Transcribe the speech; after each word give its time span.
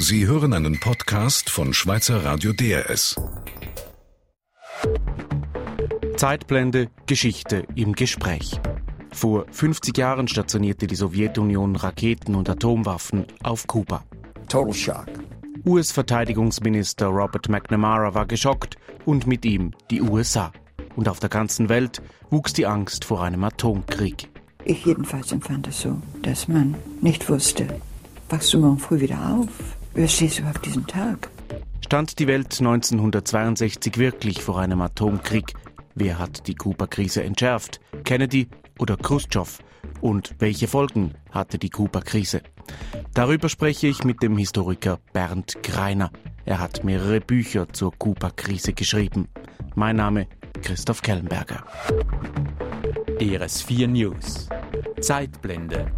Sie 0.00 0.28
hören 0.28 0.52
einen 0.52 0.78
Podcast 0.78 1.50
von 1.50 1.74
Schweizer 1.74 2.24
Radio 2.24 2.52
DRS. 2.52 3.16
Zeitblende 6.16 6.88
Geschichte 7.06 7.64
im 7.74 7.94
Gespräch. 7.94 8.60
Vor 9.10 9.46
50 9.50 9.98
Jahren 9.98 10.28
stationierte 10.28 10.86
die 10.86 10.94
Sowjetunion 10.94 11.74
Raketen 11.74 12.36
und 12.36 12.48
Atomwaffen 12.48 13.26
auf 13.42 13.66
Kuba. 13.66 14.04
Total 14.48 14.72
shock. 14.72 15.06
US-Verteidigungsminister 15.66 17.06
Robert 17.06 17.48
McNamara 17.48 18.14
war 18.14 18.26
geschockt 18.26 18.76
und 19.04 19.26
mit 19.26 19.44
ihm 19.44 19.72
die 19.90 20.00
USA. 20.00 20.52
Und 20.94 21.08
auf 21.08 21.18
der 21.18 21.28
ganzen 21.28 21.68
Welt 21.68 22.00
wuchs 22.30 22.52
die 22.52 22.66
Angst 22.66 23.04
vor 23.04 23.24
einem 23.24 23.42
Atomkrieg. 23.42 24.28
Ich 24.64 24.84
jedenfalls 24.86 25.32
empfand 25.32 25.66
es 25.66 25.80
so, 25.80 26.00
dass 26.22 26.46
man 26.46 26.76
nicht 27.00 27.28
wusste, 27.28 27.66
wachst 28.28 28.54
du 28.54 28.60
morgen 28.60 28.78
früh 28.78 29.00
wieder 29.00 29.34
auf? 29.34 29.77
Überstehst 29.94 30.38
du 30.38 30.42
überhaupt 30.42 30.64
diesen 30.64 30.86
Tag? 30.86 31.30
Stand 31.84 32.18
die 32.18 32.26
Welt 32.26 32.58
1962 32.58 33.98
wirklich 33.98 34.42
vor 34.42 34.58
einem 34.58 34.80
Atomkrieg? 34.80 35.54
Wer 35.94 36.18
hat 36.18 36.46
die 36.46 36.54
Kuba-Krise 36.54 37.24
entschärft? 37.24 37.80
Kennedy 38.04 38.48
oder 38.78 38.96
Khrushchev? 38.96 39.58
Und 40.00 40.34
welche 40.38 40.68
Folgen 40.68 41.14
hatte 41.30 41.58
die 41.58 41.70
Kuba-Krise? 41.70 42.42
Darüber 43.14 43.48
spreche 43.48 43.88
ich 43.88 44.04
mit 44.04 44.22
dem 44.22 44.36
Historiker 44.36 45.00
Bernd 45.12 45.62
Greiner. 45.62 46.10
Er 46.44 46.60
hat 46.60 46.84
mehrere 46.84 47.20
Bücher 47.20 47.68
zur 47.72 47.92
Kuba-Krise 47.98 48.74
geschrieben. 48.74 49.28
Mein 49.74 49.96
Name 49.96 50.26
Christoph 50.62 51.02
Kellenberger. 51.02 51.64
ERS4 53.18 53.86
News. 53.86 54.48
Zeitblende. 55.00 55.90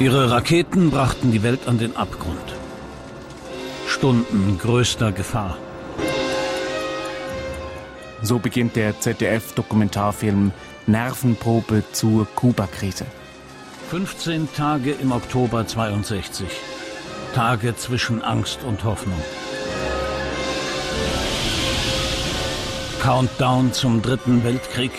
Ihre 0.00 0.30
Raketen 0.30 0.90
brachten 0.90 1.30
die 1.30 1.42
Welt 1.42 1.68
an 1.68 1.76
den 1.76 1.94
Abgrund. 1.94 2.54
Stunden 3.86 4.56
größter 4.56 5.12
Gefahr. 5.12 5.58
So 8.22 8.38
beginnt 8.38 8.76
der 8.76 8.98
ZDF-Dokumentarfilm 8.98 10.52
Nervenprobe 10.86 11.84
zur 11.92 12.26
Kuba-Krise. 12.34 13.04
15 13.90 14.48
Tage 14.54 14.92
im 14.92 15.12
Oktober 15.12 15.66
62. 15.66 16.48
Tage 17.34 17.76
zwischen 17.76 18.22
Angst 18.22 18.60
und 18.66 18.82
Hoffnung. 18.84 19.20
Countdown 23.02 23.74
zum 23.74 24.00
Dritten 24.00 24.44
Weltkrieg. 24.44 24.92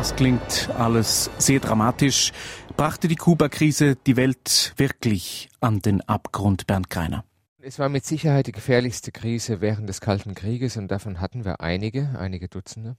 Das 0.00 0.16
klingt 0.16 0.70
alles 0.78 1.30
sehr 1.36 1.60
dramatisch. 1.60 2.32
Brachte 2.74 3.06
die 3.06 3.16
Kuba-Krise 3.16 3.96
die 3.96 4.16
Welt 4.16 4.72
wirklich 4.78 5.50
an 5.60 5.80
den 5.80 6.00
Abgrund, 6.00 6.66
Bernd 6.66 6.88
Greiner? 6.88 7.22
Es 7.60 7.78
war 7.78 7.90
mit 7.90 8.06
Sicherheit 8.06 8.46
die 8.46 8.52
gefährlichste 8.52 9.12
Krise 9.12 9.60
während 9.60 9.90
des 9.90 10.00
Kalten 10.00 10.34
Krieges 10.34 10.78
und 10.78 10.90
davon 10.90 11.20
hatten 11.20 11.44
wir 11.44 11.60
einige, 11.60 12.18
einige 12.18 12.48
Dutzende. 12.48 12.96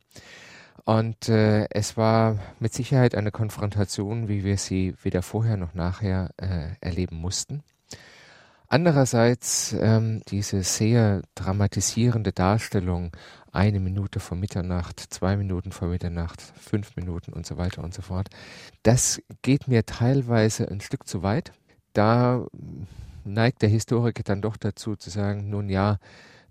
Und 0.86 1.28
äh, 1.28 1.66
es 1.72 1.98
war 1.98 2.38
mit 2.60 2.76
Sicherheit 2.76 3.16
eine 3.16 3.32
Konfrontation, 3.32 4.28
wie 4.28 4.44
wir 4.44 4.60
sie 4.60 4.94
weder 5.02 5.24
vorher 5.24 5.58
noch 5.58 5.74
nachher 5.74 6.30
äh, 6.38 6.76
erleben 6.82 7.16
mussten. 7.16 7.64
Andererseits 8.68 9.74
ähm, 9.74 10.22
diese 10.30 10.64
sehr 10.64 11.24
dramatisierende 11.36 12.32
Darstellung, 12.32 13.12
eine 13.52 13.80
Minute 13.80 14.20
vor 14.20 14.38
Mitternacht, 14.38 15.00
zwei 15.00 15.36
Minuten 15.36 15.72
vor 15.72 15.90
Mitternacht, 15.90 16.42
fünf 16.42 16.96
Minuten 16.96 17.34
und 17.34 17.46
so 17.46 17.58
weiter 17.58 17.84
und 17.84 17.94
so 17.94 18.02
fort, 18.02 18.30
das 18.84 19.22
geht 19.42 19.68
mir 19.68 19.86
teilweise 19.86 20.70
ein 20.70 20.82
Stück 20.82 21.08
zu 21.08 21.24
weit. 21.24 21.52
Da 21.94 22.46
neigt 23.24 23.62
der 23.62 23.70
Historiker 23.70 24.24
dann 24.24 24.42
doch 24.42 24.58
dazu 24.58 24.96
zu 24.96 25.10
sagen, 25.10 25.50
nun 25.50 25.70
ja, 25.70 25.98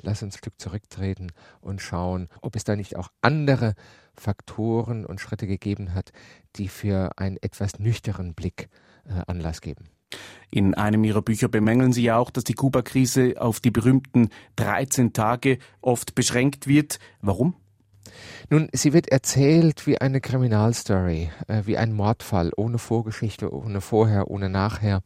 lass 0.03 0.23
uns 0.23 0.35
ein 0.35 0.39
Stück 0.39 0.61
zurücktreten 0.61 1.33
und 1.61 1.81
schauen, 1.81 2.29
ob 2.43 2.57
es 2.57 2.65
da 2.65 2.77
nicht 2.77 2.97
auch 2.97 3.09
andere 3.21 3.75
Faktoren 4.15 5.07
und 5.07 5.21
Schritte 5.21 5.47
gegeben 5.47 5.95
hat, 5.95 6.13
die 6.57 6.69
für 6.69 7.13
einen 7.17 7.39
etwas 7.41 7.79
nüchteren 7.79 8.35
Blick 8.35 8.69
äh, 9.07 9.23
Anlass 9.27 9.61
geben. 9.61 9.87
In 10.51 10.75
einem 10.75 11.05
Ihrer 11.05 11.23
Bücher 11.23 11.49
bemängeln 11.49 11.93
Sie 11.93 12.03
ja 12.03 12.19
auch, 12.19 12.31
dass 12.31 12.45
die 12.45 12.55
Kuba-Krise 12.55 13.35
auf 13.39 13.61
die 13.61 13.71
berühmten 13.71 14.31
13 14.57 15.13
Tage 15.13 15.59
oft 15.81 16.15
beschränkt 16.15 16.67
wird. 16.67 16.99
Warum? 17.23 17.55
Nun, 18.49 18.69
sie 18.73 18.93
wird 18.93 19.09
erzählt 19.09 19.87
wie 19.87 20.01
eine 20.01 20.21
Kriminalstory, 20.21 21.31
äh, 21.47 21.63
wie 21.67 21.77
ein 21.77 21.93
Mordfall, 21.93 22.51
ohne 22.57 22.79
Vorgeschichte, 22.79 23.53
ohne 23.53 23.81
Vorher, 23.81 24.29
ohne 24.29 24.51
Nachher. 24.51 25.03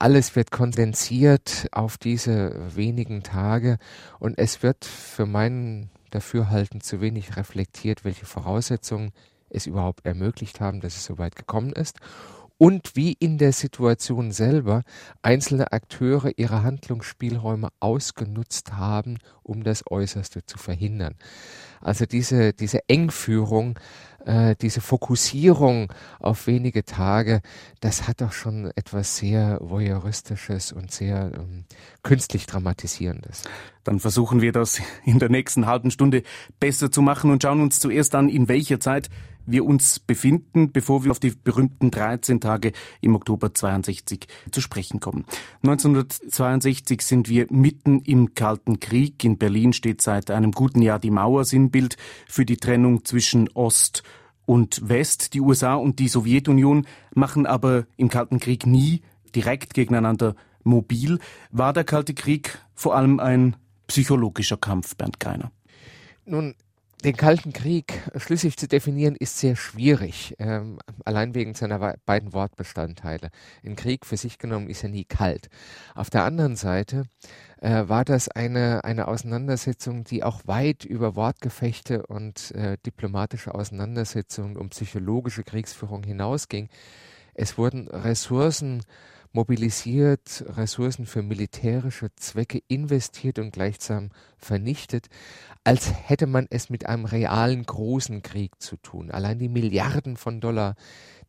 Alles 0.00 0.34
wird 0.34 0.50
kondensiert 0.50 1.68
auf 1.70 1.96
diese 1.96 2.74
wenigen 2.74 3.22
Tage 3.22 3.78
und 4.18 4.38
es 4.38 4.64
wird 4.64 4.84
für 4.84 5.26
mein 5.26 5.90
Dafürhalten 6.10 6.80
zu 6.80 7.00
wenig 7.00 7.36
reflektiert, 7.36 8.04
welche 8.04 8.26
Voraussetzungen 8.26 9.12
es 9.50 9.66
überhaupt 9.66 10.04
ermöglicht 10.04 10.60
haben, 10.60 10.80
dass 10.80 10.96
es 10.96 11.04
so 11.04 11.18
weit 11.18 11.36
gekommen 11.36 11.72
ist 11.72 12.00
und 12.58 12.94
wie 12.94 13.12
in 13.12 13.38
der 13.38 13.52
Situation 13.52 14.32
selber 14.32 14.82
einzelne 15.22 15.72
Akteure 15.72 16.30
ihre 16.36 16.62
Handlungsspielräume 16.62 17.68
ausgenutzt 17.80 18.74
haben, 18.74 19.18
um 19.42 19.64
das 19.64 19.82
Äußerste 19.90 20.46
zu 20.46 20.58
verhindern. 20.58 21.16
Also 21.80 22.06
diese, 22.06 22.52
diese 22.54 22.88
Engführung, 22.88 23.78
äh, 24.24 24.56
diese 24.60 24.80
Fokussierung 24.80 25.92
auf 26.18 26.46
wenige 26.46 26.84
Tage, 26.84 27.42
das 27.80 28.08
hat 28.08 28.22
doch 28.22 28.32
schon 28.32 28.70
etwas 28.74 29.18
sehr 29.18 29.58
voyeuristisches 29.60 30.72
und 30.72 30.90
sehr 30.90 31.32
ähm, 31.34 31.64
künstlich 32.02 32.46
dramatisierendes. 32.46 33.42
Dann 33.82 34.00
versuchen 34.00 34.40
wir 34.40 34.52
das 34.52 34.80
in 35.04 35.18
der 35.18 35.28
nächsten 35.28 35.66
halben 35.66 35.90
Stunde 35.90 36.22
besser 36.58 36.90
zu 36.90 37.02
machen 37.02 37.30
und 37.30 37.42
schauen 37.42 37.60
uns 37.60 37.80
zuerst 37.80 38.14
an, 38.14 38.30
in 38.30 38.48
welcher 38.48 38.80
Zeit 38.80 39.10
wir 39.46 39.64
uns 39.64 39.98
befinden, 39.98 40.72
bevor 40.72 41.04
wir 41.04 41.10
auf 41.10 41.20
die 41.20 41.30
berühmten 41.30 41.90
13 41.90 42.40
Tage 42.40 42.72
im 43.00 43.14
Oktober 43.14 43.54
62 43.54 44.26
zu 44.50 44.60
sprechen 44.60 45.00
kommen. 45.00 45.24
1962 45.62 47.02
sind 47.02 47.28
wir 47.28 47.46
mitten 47.50 48.00
im 48.00 48.34
Kalten 48.34 48.80
Krieg. 48.80 49.22
In 49.24 49.38
Berlin 49.38 49.72
steht 49.72 50.00
seit 50.00 50.30
einem 50.30 50.52
guten 50.52 50.82
Jahr 50.82 50.98
die 50.98 51.10
Mauer 51.10 51.44
Sinnbild 51.44 51.96
für 52.26 52.44
die 52.44 52.56
Trennung 52.56 53.04
zwischen 53.04 53.48
Ost 53.54 54.02
und 54.46 54.88
West. 54.88 55.34
Die 55.34 55.40
USA 55.40 55.74
und 55.74 55.98
die 55.98 56.08
Sowjetunion 56.08 56.86
machen 57.14 57.46
aber 57.46 57.86
im 57.96 58.08
Kalten 58.08 58.40
Krieg 58.40 58.66
nie 58.66 59.02
direkt 59.34 59.74
gegeneinander 59.74 60.34
mobil. 60.62 61.18
War 61.50 61.72
der 61.72 61.84
Kalte 61.84 62.14
Krieg 62.14 62.58
vor 62.74 62.96
allem 62.96 63.20
ein 63.20 63.56
psychologischer 63.86 64.56
Kampf, 64.56 64.96
Bernd 64.96 65.20
Greiner? 65.20 65.50
Nun, 66.24 66.54
den 67.04 67.16
Kalten 67.16 67.52
Krieg 67.52 68.00
schlüssig 68.16 68.56
zu 68.56 68.66
definieren 68.66 69.14
ist 69.14 69.38
sehr 69.38 69.56
schwierig, 69.56 70.34
ähm, 70.38 70.78
allein 71.04 71.34
wegen 71.34 71.54
seiner 71.54 71.96
beiden 72.06 72.32
Wortbestandteile. 72.32 73.30
Ein 73.62 73.76
Krieg 73.76 74.06
für 74.06 74.16
sich 74.16 74.38
genommen 74.38 74.70
ist 74.70 74.82
ja 74.82 74.88
nie 74.88 75.04
kalt. 75.04 75.50
Auf 75.94 76.08
der 76.08 76.24
anderen 76.24 76.56
Seite 76.56 77.04
äh, 77.60 77.88
war 77.88 78.06
das 78.06 78.28
eine, 78.28 78.84
eine 78.84 79.06
Auseinandersetzung, 79.06 80.04
die 80.04 80.24
auch 80.24 80.46
weit 80.46 80.86
über 80.86 81.14
Wortgefechte 81.14 82.06
und 82.06 82.52
äh, 82.52 82.78
diplomatische 82.86 83.54
Auseinandersetzungen 83.54 84.56
um 84.56 84.70
psychologische 84.70 85.44
Kriegsführung 85.44 86.04
hinausging. 86.04 86.70
Es 87.34 87.58
wurden 87.58 87.88
Ressourcen 87.88 88.82
mobilisiert, 89.34 90.44
Ressourcen 90.56 91.06
für 91.06 91.22
militärische 91.22 92.14
Zwecke 92.14 92.62
investiert 92.68 93.40
und 93.40 93.52
gleichsam 93.52 94.10
vernichtet, 94.38 95.08
als 95.64 95.92
hätte 96.08 96.26
man 96.26 96.46
es 96.50 96.70
mit 96.70 96.86
einem 96.86 97.04
realen 97.04 97.64
großen 97.64 98.22
Krieg 98.22 98.62
zu 98.62 98.76
tun. 98.76 99.10
Allein 99.10 99.38
die 99.38 99.48
Milliarden 99.48 100.16
von 100.16 100.40
Dollar, 100.40 100.76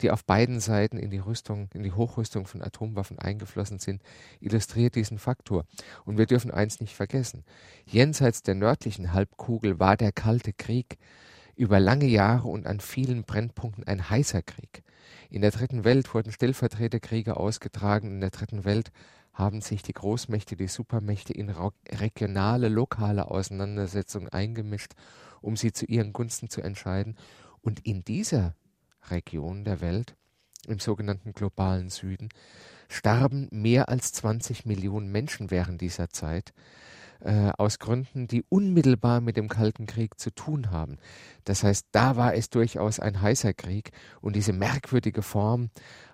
die 0.01 0.11
auf 0.11 0.23
beiden 0.23 0.59
Seiten 0.59 0.97
in 0.97 1.09
die 1.09 1.17
Rüstung, 1.17 1.69
in 1.73 1.81
die 1.81 1.93
Hochrüstung 1.93 2.45
von 2.45 2.61
Atomwaffen 2.61 3.17
eingeflossen 3.17 3.79
sind, 3.79 4.03
illustriert 4.39 4.95
diesen 4.95 5.17
Faktor. 5.17 5.65
Und 6.05 6.19
wir 6.19 6.27
dürfen 6.27 6.51
eins 6.51 6.79
nicht 6.79 6.95
vergessen. 6.95 7.43
Jenseits 7.85 8.43
der 8.43 8.55
nördlichen 8.55 9.13
Halbkugel 9.13 9.79
war 9.79 9.97
der 9.97 10.11
Kalte 10.11 10.53
Krieg 10.53 10.97
über 11.55 11.79
lange 11.79 12.05
Jahre 12.05 12.47
und 12.47 12.67
an 12.67 12.79
vielen 12.79 13.23
Brennpunkten 13.23 13.85
ein 13.85 14.09
heißer 14.09 14.41
Krieg. 14.41 14.83
In 15.29 15.41
der 15.41 15.51
Dritten 15.51 15.83
Welt 15.83 16.13
wurden 16.13 16.31
Stellvertreterkriege 16.31 17.37
ausgetragen. 17.37 18.07
In 18.07 18.21
der 18.21 18.29
Dritten 18.29 18.63
Welt 18.63 18.91
haben 19.33 19.61
sich 19.61 19.81
die 19.81 19.93
Großmächte, 19.93 20.55
die 20.55 20.67
Supermächte 20.67 21.33
in 21.33 21.53
regionale, 21.91 22.69
lokale 22.69 23.29
Auseinandersetzungen 23.29 24.29
eingemischt, 24.29 24.93
um 25.41 25.57
sie 25.57 25.71
zu 25.71 25.85
ihren 25.85 26.13
Gunsten 26.13 26.49
zu 26.49 26.61
entscheiden. 26.61 27.17
Und 27.61 27.85
in 27.85 28.03
dieser 28.05 28.55
Region 29.09 29.65
der 29.65 29.81
Welt, 29.81 30.15
im 30.67 30.79
sogenannten 30.79 31.33
globalen 31.33 31.89
Süden, 31.89 32.29
starben 32.87 33.49
mehr 33.51 33.89
als 33.89 34.13
20 34.13 34.65
Millionen 34.65 35.11
Menschen 35.11 35.51
während 35.51 35.81
dieser 35.81 36.09
Zeit 36.09 36.53
äh, 37.21 37.51
aus 37.57 37.79
Gründen, 37.79 38.27
die 38.27 38.43
unmittelbar 38.49 39.21
mit 39.21 39.37
dem 39.37 39.47
Kalten 39.47 39.85
Krieg 39.85 40.19
zu 40.19 40.31
tun 40.31 40.71
haben. 40.71 40.97
Das 41.43 41.63
heißt, 41.63 41.87
da 41.91 42.15
war 42.15 42.33
es 42.33 42.49
durchaus 42.49 42.99
ein 42.99 43.21
heißer 43.21 43.53
Krieg 43.53 43.91
und 44.21 44.35
diese 44.35 44.53
merkwürdige 44.53 45.21
Form 45.21 45.69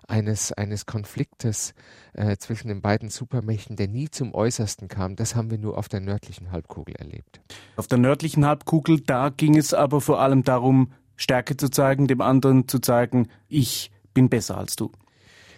eines, 0.06 0.52
eines 0.52 0.86
Konfliktes 0.86 1.74
äh, 2.12 2.36
zwischen 2.36 2.68
den 2.68 2.82
beiden 2.82 3.08
Supermächten, 3.08 3.76
der 3.76 3.88
nie 3.88 4.08
zum 4.10 4.34
Äußersten 4.34 4.88
kam, 4.88 5.16
das 5.16 5.34
haben 5.34 5.50
wir 5.50 5.58
nur 5.58 5.78
auf 5.78 5.88
der 5.88 6.00
nördlichen 6.00 6.50
Halbkugel 6.50 6.94
erlebt. 6.96 7.40
Auf 7.76 7.86
der 7.86 7.98
nördlichen 7.98 8.44
Halbkugel, 8.46 9.00
da 9.00 9.30
ging 9.30 9.56
es 9.56 9.74
aber 9.74 10.00
vor 10.00 10.20
allem 10.20 10.42
darum, 10.42 10.92
Stärke 11.16 11.56
zu 11.56 11.68
zeigen, 11.68 12.08
dem 12.08 12.20
anderen 12.20 12.68
zu 12.68 12.78
zeigen, 12.80 13.28
ich 13.48 13.90
bin 14.14 14.28
besser 14.28 14.58
als 14.58 14.76
du. 14.76 14.90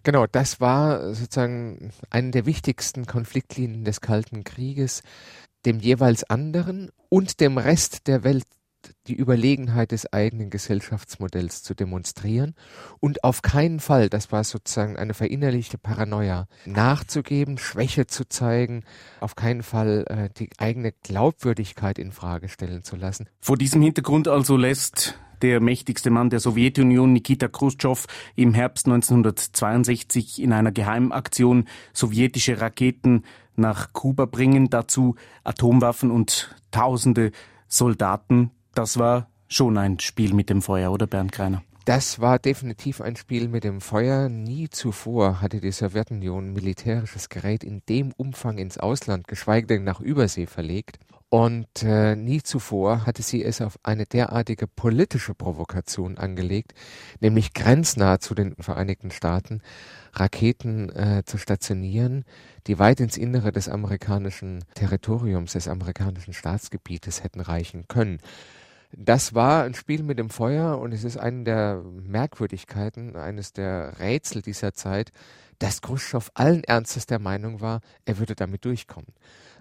Genau, 0.04 0.26
das 0.26 0.60
war 0.60 1.14
sozusagen 1.14 1.90
eine 2.10 2.30
der 2.30 2.46
wichtigsten 2.46 3.06
Konfliktlinien 3.06 3.84
des 3.84 4.02
Kalten 4.02 4.44
Krieges, 4.44 5.02
dem 5.64 5.80
jeweils 5.80 6.24
anderen 6.24 6.90
und 7.08 7.40
dem 7.40 7.56
Rest 7.56 8.06
der 8.06 8.22
Welt 8.22 8.44
die 9.06 9.14
Überlegenheit 9.14 9.92
des 9.92 10.12
eigenen 10.12 10.50
Gesellschaftsmodells 10.50 11.62
zu 11.62 11.72
demonstrieren 11.74 12.54
und 13.00 13.24
auf 13.24 13.40
keinen 13.40 13.80
Fall, 13.80 14.10
das 14.10 14.30
war 14.30 14.44
sozusagen 14.44 14.98
eine 14.98 15.14
verinnerlichte 15.14 15.78
Paranoia, 15.78 16.48
nachzugeben, 16.66 17.56
Schwäche 17.56 18.06
zu 18.06 18.28
zeigen, 18.28 18.84
auf 19.20 19.36
keinen 19.36 19.62
Fall 19.62 20.04
äh, 20.08 20.28
die 20.36 20.50
eigene 20.58 20.92
Glaubwürdigkeit 20.92 21.98
in 21.98 22.12
Frage 22.12 22.50
stellen 22.50 22.84
zu 22.84 22.96
lassen. 22.96 23.26
Vor 23.40 23.56
diesem 23.56 23.80
Hintergrund 23.80 24.28
also 24.28 24.58
lässt 24.58 25.18
der 25.42 25.60
mächtigste 25.60 26.10
Mann 26.10 26.30
der 26.30 26.40
Sowjetunion, 26.40 27.12
Nikita 27.12 27.48
Khrushchev, 27.48 28.06
im 28.36 28.54
Herbst 28.54 28.86
1962 28.86 30.42
in 30.42 30.52
einer 30.52 30.72
Geheimaktion 30.72 31.66
sowjetische 31.92 32.60
Raketen 32.60 33.24
nach 33.56 33.92
Kuba 33.92 34.26
bringen, 34.26 34.70
dazu 34.70 35.16
Atomwaffen 35.44 36.10
und 36.10 36.54
tausende 36.70 37.30
Soldaten. 37.68 38.50
Das 38.74 38.98
war 38.98 39.28
schon 39.48 39.78
ein 39.78 40.00
Spiel 40.00 40.34
mit 40.34 40.50
dem 40.50 40.62
Feuer, 40.62 40.90
oder 40.92 41.06
Bernd 41.06 41.32
Kreiner? 41.32 41.62
Das 41.84 42.18
war 42.18 42.38
definitiv 42.38 43.02
ein 43.02 43.14
Spiel 43.14 43.48
mit 43.48 43.62
dem 43.62 43.82
Feuer. 43.82 44.30
Nie 44.30 44.70
zuvor 44.70 45.42
hatte 45.42 45.60
die 45.60 45.70
Sowjetunion 45.70 46.54
militärisches 46.54 47.28
Gerät 47.28 47.62
in 47.62 47.82
dem 47.90 48.12
Umfang 48.16 48.56
ins 48.56 48.78
Ausland, 48.78 49.28
geschweige 49.28 49.66
denn 49.66 49.84
nach 49.84 50.00
Übersee 50.00 50.46
verlegt. 50.46 50.98
Und 51.34 51.82
äh, 51.82 52.14
nie 52.14 52.44
zuvor 52.44 53.06
hatte 53.06 53.22
sie 53.22 53.42
es 53.42 53.60
auf 53.60 53.76
eine 53.82 54.06
derartige 54.06 54.68
politische 54.68 55.34
Provokation 55.34 56.16
angelegt, 56.16 56.74
nämlich 57.18 57.54
grenznah 57.54 58.20
zu 58.20 58.36
den 58.36 58.54
Vereinigten 58.54 59.10
Staaten 59.10 59.60
Raketen 60.12 60.90
äh, 60.90 61.24
zu 61.26 61.36
stationieren, 61.36 62.24
die 62.68 62.78
weit 62.78 63.00
ins 63.00 63.16
Innere 63.16 63.50
des 63.50 63.68
amerikanischen 63.68 64.62
Territoriums, 64.76 65.54
des 65.54 65.66
amerikanischen 65.66 66.34
Staatsgebietes 66.34 67.24
hätten 67.24 67.40
reichen 67.40 67.88
können. 67.88 68.20
Das 68.96 69.34
war 69.34 69.64
ein 69.64 69.74
Spiel 69.74 70.04
mit 70.04 70.18
dem 70.18 70.30
Feuer 70.30 70.78
und 70.78 70.92
es 70.92 71.02
ist 71.02 71.16
eine 71.16 71.42
der 71.42 71.82
Merkwürdigkeiten, 71.82 73.16
eines 73.16 73.52
der 73.52 73.98
Rätsel 73.98 74.40
dieser 74.40 74.72
Zeit, 74.72 75.10
dass 75.58 75.82
Khrushchev 75.82 76.30
allen 76.34 76.62
Ernstes 76.62 77.06
der 77.06 77.18
Meinung 77.18 77.60
war, 77.60 77.80
er 78.04 78.18
würde 78.18 78.36
damit 78.36 78.64
durchkommen. 78.64 79.12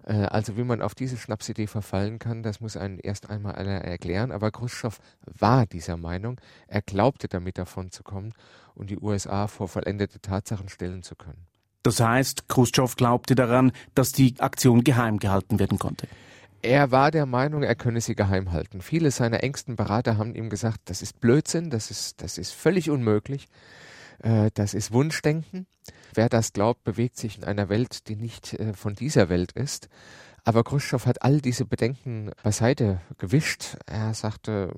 Äh, 0.05 0.25
also 0.25 0.55
wie 0.57 0.63
man 0.63 0.81
auf 0.81 0.93
diese 0.93 1.17
Schnapsidee 1.17 1.67
verfallen 1.67 2.19
kann, 2.19 2.43
das 2.43 2.59
muss 2.59 2.77
einen 2.77 2.99
erst 2.99 3.29
einmal 3.29 3.55
einer 3.55 3.81
erklären. 3.81 4.31
Aber 4.31 4.51
Khrushchev 4.51 4.99
war 5.25 5.65
dieser 5.65 5.97
Meinung. 5.97 6.39
Er 6.67 6.81
glaubte 6.81 7.27
damit 7.27 7.57
davon 7.57 7.89
zu 7.91 8.03
kommen 8.03 8.33
und 8.75 8.89
die 8.89 8.99
USA 8.99 9.47
vor 9.47 9.67
vollendete 9.67 10.19
Tatsachen 10.19 10.69
stellen 10.69 11.01
zu 11.01 11.15
können. 11.15 11.47
Das 11.81 11.99
heißt, 11.99 12.47
Khrushchev 12.49 12.95
glaubte 12.95 13.35
daran, 13.35 13.71
dass 13.95 14.11
die 14.11 14.39
Aktion 14.39 14.83
geheim 14.83 15.19
gehalten 15.19 15.59
werden 15.59 15.79
konnte. 15.79 16.07
Er 16.63 16.91
war 16.91 17.11
der 17.11 17.25
Meinung, 17.25 17.61
er 17.61 17.75
könne 17.75 17.99
sie 17.99 18.15
geheim 18.15 18.53
halten. 18.53 18.81
Viele 18.81 19.11
seiner 19.11 19.43
engsten 19.43 19.75
Berater 19.75 20.17
haben 20.17 20.33
ihm 20.33 20.49
gesagt, 20.49 20.79
das 20.85 21.01
ist 21.01 21.19
Blödsinn, 21.19 21.69
das 21.69 21.91
ist, 21.91 22.21
das 22.21 22.37
ist 22.37 22.53
völlig 22.53 22.89
unmöglich. 22.89 23.49
Äh, 24.19 24.49
das 24.53 24.73
ist 24.73 24.93
Wunschdenken. 24.93 25.67
Wer 26.13 26.29
das 26.29 26.53
glaubt, 26.53 26.85
bewegt 26.85 27.17
sich 27.17 27.37
in 27.37 27.43
einer 27.43 27.67
Welt, 27.67 28.07
die 28.07 28.15
nicht 28.15 28.53
äh, 28.53 28.73
von 28.73 28.95
dieser 28.95 29.27
Welt 29.27 29.51
ist. 29.51 29.89
Aber 30.45 30.63
Khrushchev 30.63 31.05
hat 31.05 31.21
all 31.21 31.41
diese 31.41 31.65
Bedenken 31.65 32.31
beiseite 32.43 33.01
gewischt. 33.17 33.75
Er 33.85 34.13
sagte, 34.13 34.73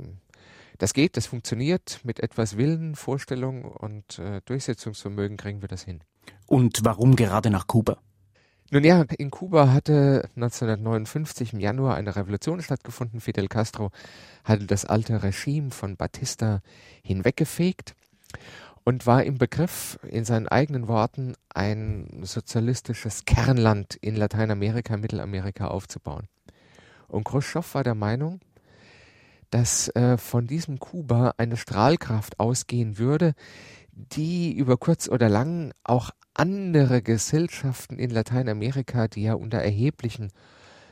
das 0.80 0.94
geht, 0.94 1.18
das 1.18 1.28
funktioniert. 1.28 2.00
Mit 2.04 2.20
etwas 2.20 2.58
Willen, 2.58 2.96
Vorstellung 2.96 3.64
und 3.64 4.18
äh, 4.18 4.42
Durchsetzungsvermögen 4.46 5.38
kriegen 5.38 5.62
wir 5.62 5.70
das 5.70 5.84
hin. 5.84 6.02
Und 6.48 6.80
warum 6.84 7.16
gerade 7.16 7.52
nach 7.52 7.68
Kuba? 7.68 8.00
Nun 8.72 8.84
ja, 8.84 9.06
in 9.20 9.30
Kuba 9.30 9.72
hatte 9.72 10.28
1959 10.36 11.54
im 11.54 11.60
Januar 11.60 11.96
eine 11.96 12.16
Revolution 12.16 12.62
stattgefunden. 12.64 13.22
Fidel 13.22 13.48
Castro 13.48 13.92
hatte 14.44 14.66
das 14.66 14.86
alte 14.86 15.22
Regime 15.22 15.70
von 15.70 15.98
Batista 15.98 16.62
hinweggefegt 17.04 17.94
und 18.84 19.06
war 19.06 19.24
im 19.24 19.38
Begriff, 19.38 20.00
in 20.08 20.26
seinen 20.26 20.48
eigenen 20.48 20.88
Worten, 20.88 21.36
ein 21.54 22.22
sozialistisches 22.24 23.26
Kernland 23.26 23.96
in 24.02 24.16
Lateinamerika, 24.16 24.98
Mittelamerika 24.98 25.68
aufzubauen. 25.68 26.28
Und 27.08 27.24
Khrushchev 27.24 27.76
war 27.76 27.84
der 27.84 27.96
Meinung, 27.96 28.40
dass 29.52 29.90
äh, 29.90 30.18
von 30.18 30.48
diesem 30.48 30.80
Kuba 30.80 31.36
eine 31.38 31.56
Strahlkraft 31.56 32.40
ausgehen 32.40 32.98
würde, 32.98 33.36
die 33.92 34.54
über 34.54 34.78
kurz 34.78 35.08
oder 35.08 35.30
lang 35.30 35.72
auch 35.84 36.10
andere 36.36 37.02
Gesellschaften 37.02 37.98
in 37.98 38.12
Lateinamerika, 38.12 39.08
die 39.08 39.24
ja 39.24 39.34
unter 39.34 39.58
erheblichen 39.58 40.32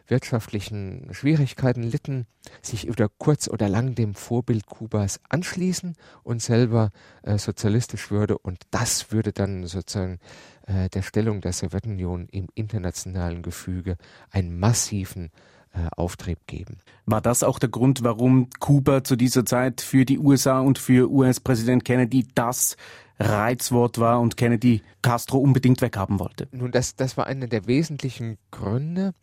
wirtschaftlichen 0.08 1.08
Schwierigkeiten 1.12 1.84
litten, 1.84 2.26
sich 2.62 2.86
über 2.86 3.08
kurz 3.18 3.48
oder 3.48 3.70
lang 3.70 3.96
dem 3.96 4.16
Vorbild 4.16 4.66
Kubas 4.66 5.20
anschließen 5.30 5.96
und 6.24 6.42
selber 6.42 6.92
äh, 7.22 7.38
sozialistisch 7.38 8.12
würde. 8.12 8.38
Und 8.38 8.60
das 8.72 9.12
würde 9.12 9.32
dann 9.32 9.66
sozusagen 9.66 10.20
äh, 10.68 10.90
der 10.90 11.04
Stellung 11.04 11.42
der 11.42 11.54
Sowjetunion 11.54 12.28
im 12.32 12.48
internationalen 12.54 13.42
Gefüge 13.44 13.98
einen 14.30 14.60
massiven 14.60 15.32
äh, 15.74 15.88
Auftrieb 15.96 16.46
geben. 16.48 16.80
War 17.06 17.22
das 17.22 17.42
auch 17.42 17.58
der 17.58 17.70
Grund, 17.70 18.04
warum 18.04 18.50
Kuba 18.60 19.04
zu 19.04 19.16
dieser 19.16 19.46
Zeit 19.46 19.82
für 19.82 20.06
die 20.06 20.20
USA 20.20 20.60
und 20.60 20.78
für 20.78 21.10
US-Präsident 21.10 21.86
Kennedy 21.86 22.28
das 22.36 22.76
Reizwort 23.20 24.00
war 24.00 24.20
und 24.20 24.38
Kennedy 24.38 24.82
Castro 25.02 25.38
unbedingt 25.38 25.82
weghaben 25.82 26.20
wollte? 26.20 26.48
Nun, 26.52 26.72
das, 26.72 26.96
das 26.96 27.18
war 27.18 27.28
einer 27.28 27.48
der 27.48 27.68
wesentlichen 27.68 28.38
Gründe, 28.52 29.14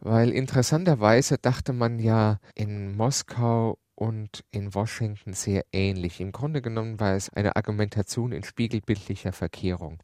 weil 0.00 0.30
interessanterweise 0.30 1.38
dachte 1.38 1.72
man 1.72 1.98
ja 1.98 2.38
in 2.54 2.96
Moskau 2.96 3.78
und 3.98 4.44
in 4.52 4.74
Washington 4.76 5.32
sehr 5.32 5.64
ähnlich. 5.72 6.20
Im 6.20 6.30
Grunde 6.30 6.62
genommen 6.62 7.00
war 7.00 7.16
es 7.16 7.30
eine 7.30 7.56
Argumentation 7.56 8.30
in 8.30 8.44
spiegelbildlicher 8.44 9.32
Verkehrung. 9.32 9.98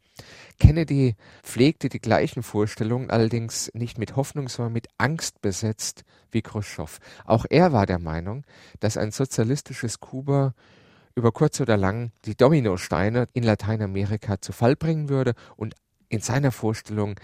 Kennedy 0.59 1.15
pflegte 1.43 1.87
die 1.87 2.01
gleichen 2.01 2.43
Vorstellungen, 2.43 3.09
allerdings 3.09 3.71
nicht 3.73 3.97
mit 3.97 4.17
Hoffnung, 4.17 4.49
sondern 4.49 4.73
mit 4.73 4.87
Angst 4.97 5.41
besetzt 5.41 6.03
wie 6.29 6.41
Khrushchev. 6.41 6.99
Auch 7.23 7.45
er 7.49 7.71
war 7.71 7.85
der 7.85 7.99
Meinung, 7.99 8.43
dass 8.81 8.97
ein 8.97 9.11
sozialistisches 9.11 10.01
Kuba 10.01 10.53
über 11.15 11.31
kurz 11.31 11.59
oder 11.61 11.77
lang 11.77 12.11
die 12.25 12.35
Dominosteine 12.35 13.27
in 13.33 13.43
Lateinamerika 13.43 14.41
zu 14.41 14.51
Fall 14.51 14.75
bringen 14.75 15.09
würde 15.09 15.33
und 15.55 15.75
in 16.09 16.21
seiner 16.21 16.51
Vorstellung 16.51 17.15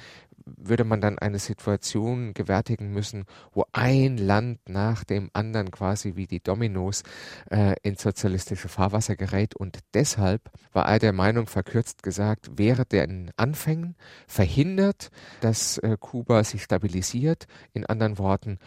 würde 0.46 0.84
man 0.84 1.02
dann 1.02 1.20
eine 1.20 1.40
Situation 1.40 2.34
gewärtigen 2.34 2.92
müssen, 2.92 3.26
wo 3.52 3.66
ein 3.72 4.18
Land 4.18 4.60
nach 4.68 5.04
dem 5.04 5.30
anderen 5.34 5.72
quasi 5.72 6.16
wie 6.16 6.28
die 6.28 6.42
Dominos 6.42 7.04
äh, 7.50 7.76
ins 7.84 8.02
sozialistische 8.02 8.70
Fahrwasser 8.70 9.16
gerät. 9.16 9.56
Und 9.56 9.80
deshalb 9.94 10.50
war 10.72 10.88
er 10.88 11.00
der 11.00 11.14
Meinung, 11.14 11.48
verkürzt 11.48 12.04
gesagt, 12.04 12.58
wäre 12.58 12.86
den 12.86 13.32
Anfängen 13.38 13.96
verhindert, 14.28 15.10
dass 15.42 15.78
äh, 15.80 15.98
Kuba 16.00 16.44
sich 16.44 16.64
stabilisiert. 16.64 17.46
In 17.74 17.86
anderen 17.86 18.18
Worten, 18.18 18.60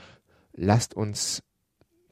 lasst 0.53 0.95
uns 0.95 1.43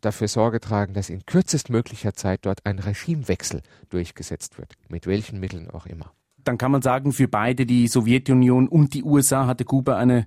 dafür 0.05 0.29
Sorge 0.29 0.61
tragen, 0.61 0.95
dass 0.95 1.11
in 1.11 1.25
kürzestmöglicher 1.25 2.15
Zeit 2.15 2.41
dort 2.45 2.65
ein 2.67 2.79
Regimewechsel 2.79 3.63
durchgesetzt 3.89 4.59
wird, 4.59 4.75
mit 4.89 5.07
welchen 5.07 5.41
Mitteln 5.41 5.71
auch 5.71 5.87
immer. 5.87 6.13
Dann 6.45 6.59
kann 6.59 6.73
man 6.73 6.83
sagen, 6.83 7.13
für 7.13 7.29
beide, 7.29 7.67
die 7.67 7.89
Sowjetunion 7.89 8.69
und 8.69 8.95
die 8.95 9.05
USA, 9.05 9.47
hatte 9.47 9.65
Kuba 9.65 9.97
eine 9.97 10.27